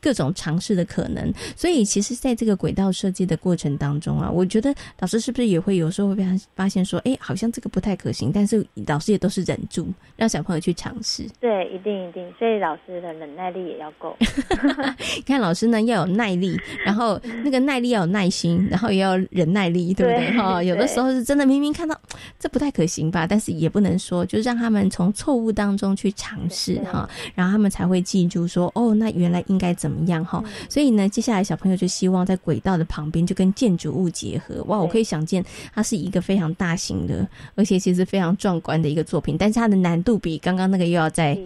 [0.02, 11.28] 各种尝试的可能，所以其实在这个轨道设计的过程当中啊，我觉得老师是不是也会有时候会被他发现说，哎，好像这个不太可行，但是老师也都是忍住让小朋友去尝试。
[11.40, 14.16] 对，一定一定，所以老师的忍耐力也要够。
[14.20, 20.32] 你 看老师呢要有耐力，然后那个耐力要有耐心，然后也要忍耐力，对不对？
[20.38, 22.00] 哈，有的时候是真的明明看到
[22.40, 29.87] 这不太可行吧，但是也不能说，就让他们从错误当中去尝试哈，然后他们才会记住说，哦，那原来应该怎。
[29.88, 30.44] 怎么样哈？
[30.70, 34.62] 所以呢，接下来小朋友就希望在轨道的旁边就跟建筑物结合。
[34.66, 37.26] 哇，我可以想见，它是一个非常大型的，
[37.56, 39.38] 而且其实非常壮观的一个作品。
[39.38, 41.38] 但是它的难度比刚刚那个又要再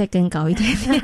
[0.06, 1.00] 再更高一点点，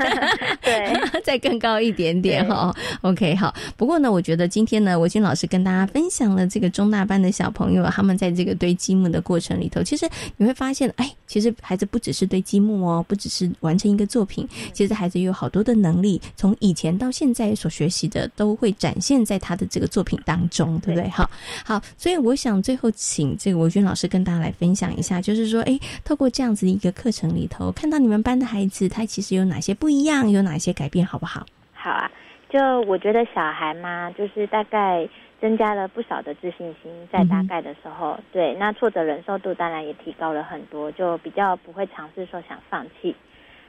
[0.63, 2.75] 对，再更高一点点哈。
[3.03, 3.55] OK，好。
[3.77, 11.13] 不过呢，我觉得今天呢，维军老师跟大家分享了这个中大班的小朋友，他们在这个堆积木的过程里头，其实你会发现，哎。
[11.29, 21.11] 其实孩子不只是堆积木哦，不只是完成一个作品，其实孩子有好多的能力，从以前到现在所学习的都会展现在他的这个作品当中，对不对？
[21.11, 21.29] 好，
[21.65, 31.47] 好，所以我想最后请这个维军老师跟大家来分享一下，就是说，哎，透过这样子的一个课程里头，看到你们班的孩子他其实有哪些不一样，有哪些改变，好不好？
[31.73, 32.11] 好啊，
[32.49, 35.09] 就我觉得小孩嘛，就是大概。
[35.39, 43.15] 增加了不少的自信心，在大概的时候，对，那挫折忍受度当然也提高了很多，就比较不会尝试说想放弃，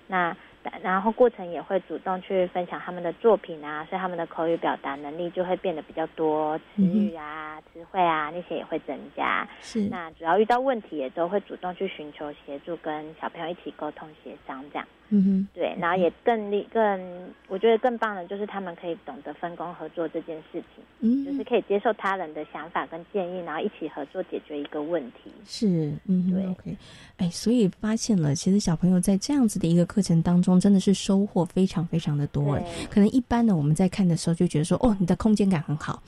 [0.07, 0.36] 那
[0.82, 9.47] 然后过程也会主动去分享他们的作品啊，所以他们的口语表达能力就会变得比较多，词语啊、词汇啊那些也会增加。
[9.61, 14.88] 是，那主要遇到问题也都会主动去寻求协助，跟小朋友一起沟通协商这样。
[15.09, 25.32] 嗯哼，对，然后也更力更，我觉得更棒的就是他们可以懂得分工合作这件事情，嗯，就是可以接受他人的想法跟建议，然后一起合作解决一个问题。
[25.45, 26.78] 是，嗯，对，OK，
[27.15, 32.55] 哎，所以发现了，其实小朋友在这样子的一个课程当中，真的是收获非常非常的多。
[32.55, 36.01] 哎，可能一般的，我们在看的时候就觉得说，哦，你的空间感很好，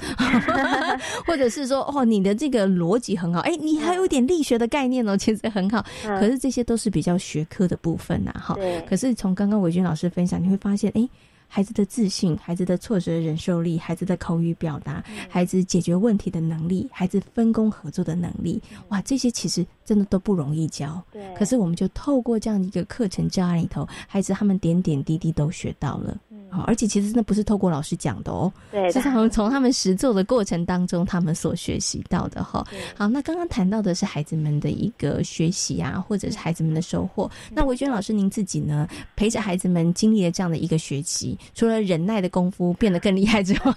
[1.25, 5.85] 或者是说，哦，你的这个逻辑很好，哎，你还有点力学的概念哦，其实很好。
[6.03, 8.57] 可是这些都是比较学科的部分呐，哈。
[8.87, 11.07] 可是从刚刚伟军老师分享，你会发现，哎，
[11.51, 21.03] 孩子的自信、孩子的挫折忍受力、孩子的口语表达、孩子解决问题的能力、孩子分工合作的能力，哇，这些其实真的都不容易教。
[21.11, 21.33] 对。
[21.33, 26.15] 可是我们就透过这样的一个课程教案里头，孩子他们点点滴滴都学到了。
[26.51, 32.65] 好，而且其实那不是透过老师讲的哦，对，是从从他们实做的过程当中，他们所学习到的哈。
[32.97, 37.29] 好，那刚刚谈到的是孩子们的一个学习啊，或者是孩子们的收获。
[37.51, 43.73] 那维娟老师，您自己呢，陪着孩子们经历了这样的一个学期，除了忍耐的功夫变得更厉害之外，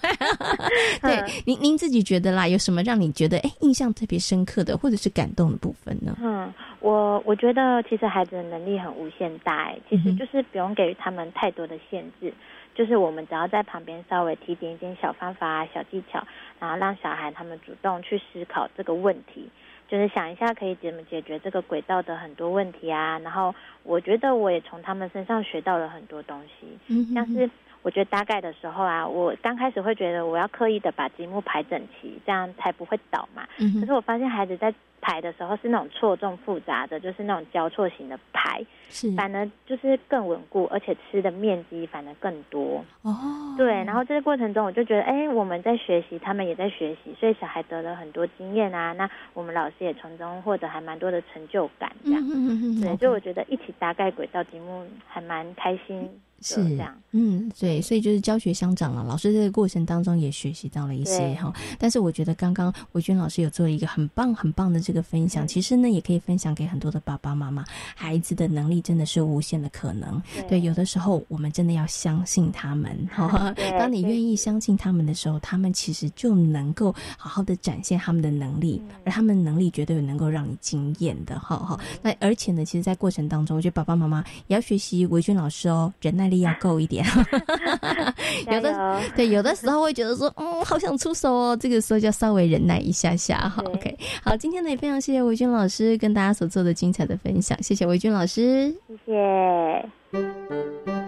[1.02, 6.16] 对，您您自己觉得啦，有什么让你觉得哎印象特别深刻的，或者是感动的部分呢？
[6.22, 12.32] 嗯，我我觉得其实孩子的能力很无限大，哎，其实就是不用给予他们太多的限制。
[12.74, 16.26] 就是我们只要在旁边稍微提点一点小方法啊、小技巧，
[16.58, 19.48] 然后让小孩他们主动去思考这个问题，
[19.88, 23.18] 就是想一下可以怎么解决这个轨道的很多问题啊。
[23.18, 26.78] 然后我觉得我也从他们身上学到了很多东西，
[27.14, 27.48] 像是
[27.82, 33.46] 我觉得大概的时候啊，我刚开始会觉得我要刻意的把积木排整齐，这样才不会倒嘛。
[33.80, 34.74] 可是我发现孩子在。
[35.02, 42.82] 排的时候是那种错综复杂的，就是那种交错型的牌，是反而就是更稳固，而且吃的面积反而更多。
[43.02, 43.12] 哦，
[43.58, 48.92] 对，然后这个过程中我就觉得，哎，我们在学习，他们也在学习，所以小孩得了很多经验啊。
[48.92, 52.22] 那我们老师也从中获得还蛮多的成就感，这样。
[52.80, 56.08] 对，就我觉得一起搭盖轨道节目还蛮开心。
[56.42, 59.04] 是这样，嗯，对，所以就是教学相长了。
[59.04, 61.52] 老师这个过程当中也学习到了一些哈。
[61.78, 67.64] 但是我觉得刚刚维军老师有做了一个很棒很棒的这个分享，其实呢也可以分享给很多的爸爸妈妈。
[67.94, 72.98] 孩子的能力真的是无限的可能，对，有的时候我们真的要相信他们。
[73.14, 81.38] 哈，当你愿意相信他们的时候，他们其实就能够好好的展现他们的能力，而他们能力绝对能够让你惊艳的。
[81.38, 86.31] 哈哈，那而且呢，其实，在过程当中，我觉得爸爸妈妈也要学习维军老师哦，忍耐。
[86.32, 87.04] 力要够一点，
[88.50, 93.62] 有的对，有的时候会觉得说， 嗯，好想出手哦，这个时候就要稍微忍耐一下下哈。
[93.66, 101.01] OK，好，今天呢也非常谢谢维军老师跟大家所做的精彩的分享，谢谢维军老师，谢谢。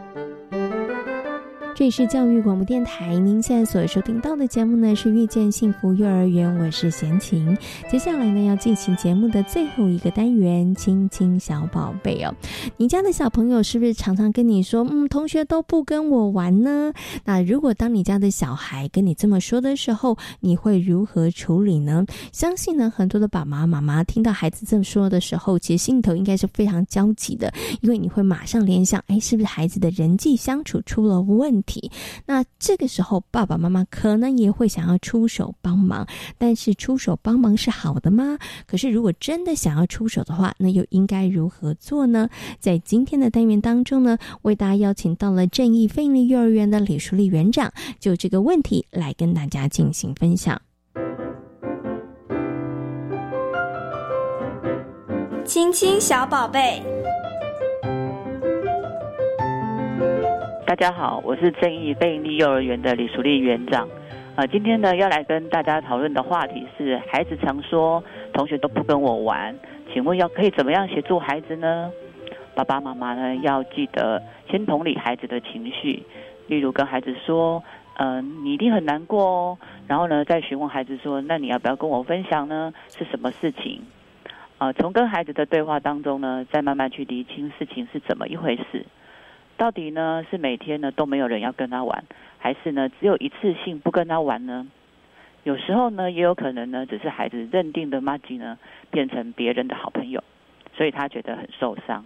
[1.77, 7.59] 这里是教育广播电台，您现在所收听到的节目呢是遇见幸福幼儿园，我是贤琴。
[7.91, 12.33] 接下来呢要进行节目的最后一个单元，亲亲小宝贝哦。
[12.77, 16.93] 你家的小朋友是不是常常跟你说，嗯，同学都不跟我玩呢？
[17.25, 22.07] 那如果当你家的小孩跟你这么说的时候，你会如何处理呢？
[22.31, 31.64] 相信呢很多的爸爸妈妈听到孩子这么说的时候，其实心头应该是非常焦急的，因为你会马上联想，哎，是不是孩子的人际相处出了问题？
[31.67, 31.91] 题
[32.27, 36.07] 那这个时候，爸爸妈妈可能也会想要出手帮忙，
[36.39, 38.39] 但是出手帮忙是好的吗？
[38.67, 42.29] 可是如果真的想要出手的话，那又应该如何做呢？
[42.61, 50.61] 在今天的单元当中呢，为大家邀请到了正义非营利幼儿园的李淑丽园长，就这个问题来跟大家进行分享。
[55.45, 56.94] 亲亲小宝贝。
[60.75, 63.89] 大家好，我是正义贝利幼儿园的李淑丽园长。
[64.35, 68.03] 呃，今天呢要来跟大家讨论的话题是：孩子常说
[68.33, 69.55] 同学都不跟我玩，
[69.93, 71.93] 请问要可以怎么样协助孩子呢？
[72.57, 74.21] 爸爸妈妈呢要记得
[74.51, 76.03] 先同理孩子的情绪，
[76.49, 77.63] 例如跟孩子说
[77.99, 82.75] ：“嗯，你一定很难过哦。”然后呢再询问孩子说：“那你要不要跟我分享呢？
[82.89, 83.81] 是什么事情？”
[84.59, 88.85] 呃，从跟孩子的对话当中呢，再慢慢去理清事情是怎么一回事。
[89.57, 92.05] 到底呢是每天呢都没有人要跟他玩，
[92.39, 94.67] 还是呢只有一次性不跟他玩呢？
[95.45, 98.59] 有时候呢也有可能呢只是孩子认定的妈吉呢
[98.91, 100.25] 变成别人的好朋友，
[100.75, 102.05] 所以他觉得很受伤。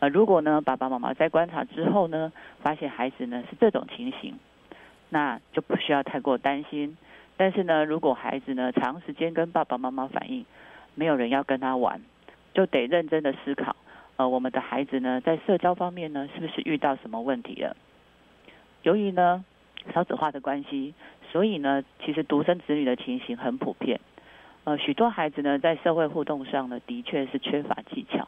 [0.00, 4.38] 呃，如果呢爸爸妈妈在观察之后呢，发现孩子呢是这种情形，
[5.08, 6.96] 那就不需要太过担心。
[7.38, 10.44] 但是呢，如果孩子呢长时间跟爸爸妈妈反映
[10.94, 12.00] 没有人要跟他玩，
[12.52, 13.76] 就得认真的思考。
[14.16, 17.76] 呃，我们的孩子呢，在社交方面呢，是不是遇到什么问题了？
[18.82, 19.44] 由于呢
[19.92, 20.94] 少子化的关系，
[21.30, 24.00] 所以呢，其实独生子女的情形很普遍。
[24.64, 28.26] 呃，许多孩子呢，在社会互动上呢，的确是缺乏技巧，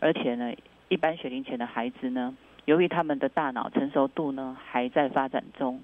[0.00, 0.52] 而且呢，
[0.88, 5.80] 一般学龄前的孩子呢，由于他们的大脑成熟度呢还在发展中，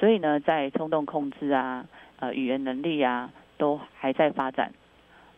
[0.00, 1.84] 所以呢，在冲动控制啊、
[2.20, 4.72] 呃语言能力啊，都还在发展。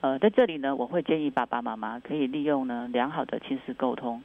[0.05, 4.23] 呃，在这里呢，我会建议爸爸妈妈可以利用呢良好的亲子沟通，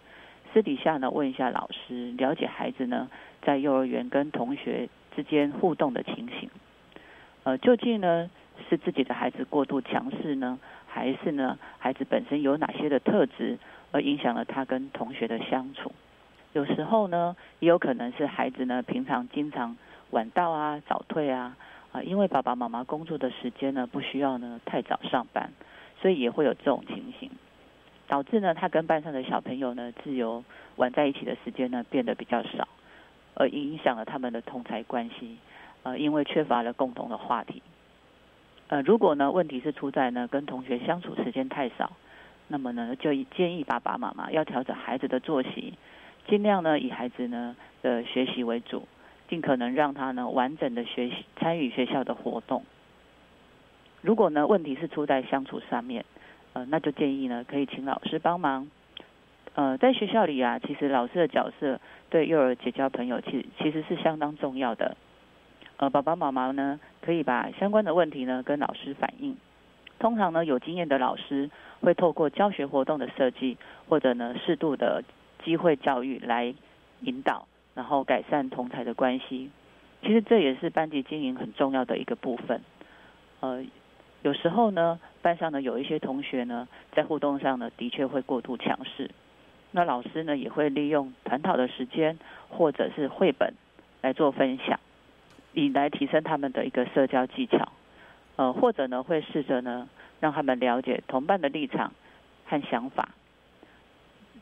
[0.51, 3.09] 私底下呢问一下老师，了解孩子呢
[3.43, 6.49] 在幼儿园跟同学之间互动的情形。
[7.43, 8.29] 呃，究竟呢
[8.67, 13.57] 是自己的孩子过度强势呢，还是呢孩子本身有哪些的特质
[13.93, 15.93] 而影响了他跟同学的相处？
[16.51, 19.77] 有时候呢，也有可能是孩子呢平常经常
[20.09, 21.55] 晚到啊、早退啊，
[21.91, 25.51] 啊，因为爸爸妈妈工作的时间呢不需要呢太早上班。
[26.01, 27.29] 所以也会有这种情形，
[28.07, 30.45] 导致呢，他跟班上的小朋友呢，自由
[30.77, 32.69] 玩在一起的时间呢，变得比较少，
[33.33, 35.37] 而影响了他们的同才关系。
[35.83, 37.61] 呃，因为缺乏了共同的话题。
[38.69, 41.91] 呃，如果呢，问题是出在呢，跟同学相处时间太少，
[42.47, 45.73] 那么呢，就建议爸爸妈妈要调整孩子的作息，
[46.29, 48.87] 尽量呢，以孩子呢的学习为主，
[49.29, 52.63] 尽可能让他呢，完整的学习参与学校的活动。
[54.01, 56.03] 如果呢问题是出在相处上面，
[56.53, 58.69] 呃，那就建议呢可以请老师帮忙。
[59.53, 64.95] 呃，在学校里啊，其实老师的角色对幼儿结交朋友，其实其实是相当重要的。
[65.77, 69.35] 呃，爸爸妈妈呢可以把相关的问题呢跟老师反映。
[69.99, 71.49] 通常呢有经验的老师
[71.81, 73.57] 会透过教学活动的设计，
[73.89, 75.03] 或者呢适度的
[75.43, 76.55] 机会教育来
[77.01, 77.48] 引导，
[77.79, 79.49] 然后改善同才的关系。
[80.01, 82.61] 其实这也是班级经营很重要的一个部分。
[83.39, 83.63] 呃。
[84.21, 89.09] 有时候呢，班上呢有一些同学呢，在互动上呢，的确会过度强势。
[89.71, 92.19] 那老师呢，也会利用团讨的时间，
[92.49, 93.53] 或者是绘本
[94.01, 94.77] 来做分享，
[95.53, 97.71] 以来提升他们的一个社交技巧。
[98.35, 99.87] 呃，或者呢，会试着呢，
[100.19, 101.93] 让他们了解同伴的立场
[102.45, 103.15] 和想法，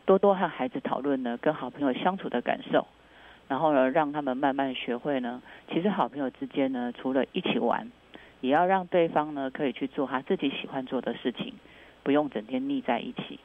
[0.08, 2.88] 多多和孩子讨论呢，跟好朋友相处的感受，
[3.48, 5.42] 然后呢，让他们慢慢学会呢，
[5.72, 7.90] 其实好朋友之间呢，除了一起玩。
[8.40, 11.56] 也要让对方呢可以去做他自己喜欢做的事情，
[12.04, 13.40] 不用整天腻在一起。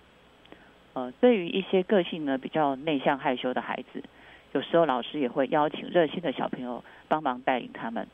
[0.93, 4.05] 呃，对于一些个性呢比较内向害羞的孩子，
[4.53, 8.07] 有时候老师也会邀请热心的小朋友帮忙带领他们。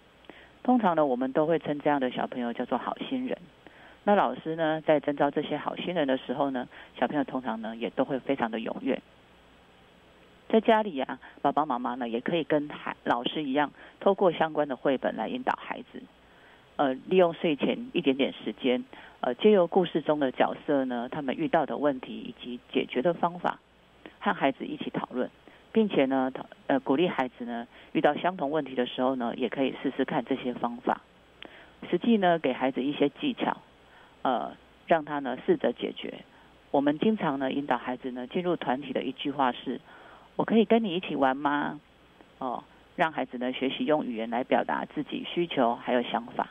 [0.63, 3.37] 通常呢，我们都会称这样的小朋友叫做好心人。
[4.05, 9.03] 那老师呢在征召这些好心人的时候呢，小朋友通常呢也都会非常的踊跃。
[10.49, 13.71] 在家里啊，爸爸妈妈呢也可以跟孩老师一样，
[14.01, 16.03] 透过相关的绘本来引导孩子。
[16.77, 18.85] 呃，利用睡前一点点时间，
[19.21, 23.59] 呃，借由故事中的角色呢，他们遇到的问题以及解决的方法，
[24.21, 25.29] 和孩子一起讨论，
[25.73, 26.33] 并且呢，
[26.69, 31.01] 呃，鼓励孩子呢，遇到相同问题的时候呢，也可以试试看这些方法。
[31.91, 33.57] 实际呢，给孩子一些技巧，
[34.23, 36.15] 呃，让他呢试着解决。
[36.71, 39.81] 我们经常呢引导孩子呢进入团体的一句话是
[40.39, 41.81] ：“我可以跟你一起玩吗？”
[42.39, 42.63] 哦，
[42.95, 46.49] 让孩子呢学习用语言来表达自己需求还有想法。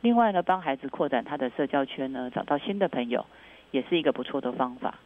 [0.00, 3.24] 另外呢，帮孩子扩展他的社交圈呢，找到新的朋友，
[3.70, 4.98] 也是一个不错的方法。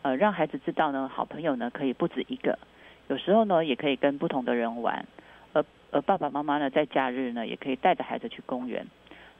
[0.00, 2.58] 呃，让孩子知道呢，好朋友呢可以不止一个，
[3.08, 5.04] 有时候呢也可以跟不同的人玩。
[5.52, 8.86] 而而爸爸妈妈呢在假日呢也可以带着孩子去公园。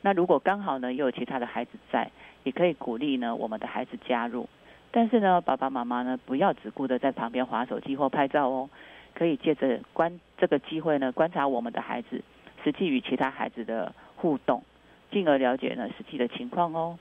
[0.02, 2.10] 那如果刚好呢又有其他的孩子在，
[2.44, 4.46] 也可以鼓励呢我们的孩子加入。
[4.92, 8.68] 但是呢，爸爸妈妈呢不要只顾着在旁边划手机或拍照哦，
[9.14, 12.22] 可以借着观这个机会呢观察我们的孩子
[12.64, 14.62] 实际与其他孩子的互动，
[15.10, 16.98] 进而了解呢实际的情况哦。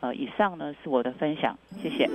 [0.00, 2.08] 呃，以上呢是我的分享，谢谢。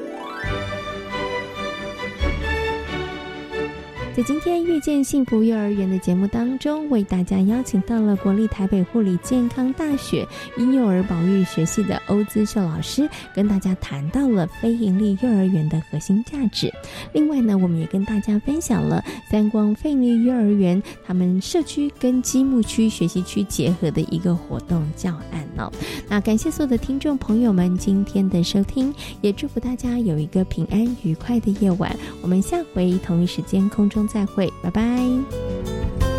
[4.16, 10.26] 在今天遇见幸福幼儿园的节目当中，为大家邀请到了国立台北护理健康大学
[10.58, 16.72] 婴幼儿保育学系的欧姿秀老师，跟大家谈到了非营利幼儿园的核心价值。
[17.12, 25.70] 另外呢，我们也跟大家分享了三光非营利幼儿园他们社区跟积木区学习区结合的一个活动教案哦。
[26.08, 31.94] 那感谢所有的听众朋友们今天的收听，也祝福大家有一个平安愉快的夜晚。
[32.22, 34.05] 我们下回同一时间空中。
[34.08, 36.15] 再会拜拜。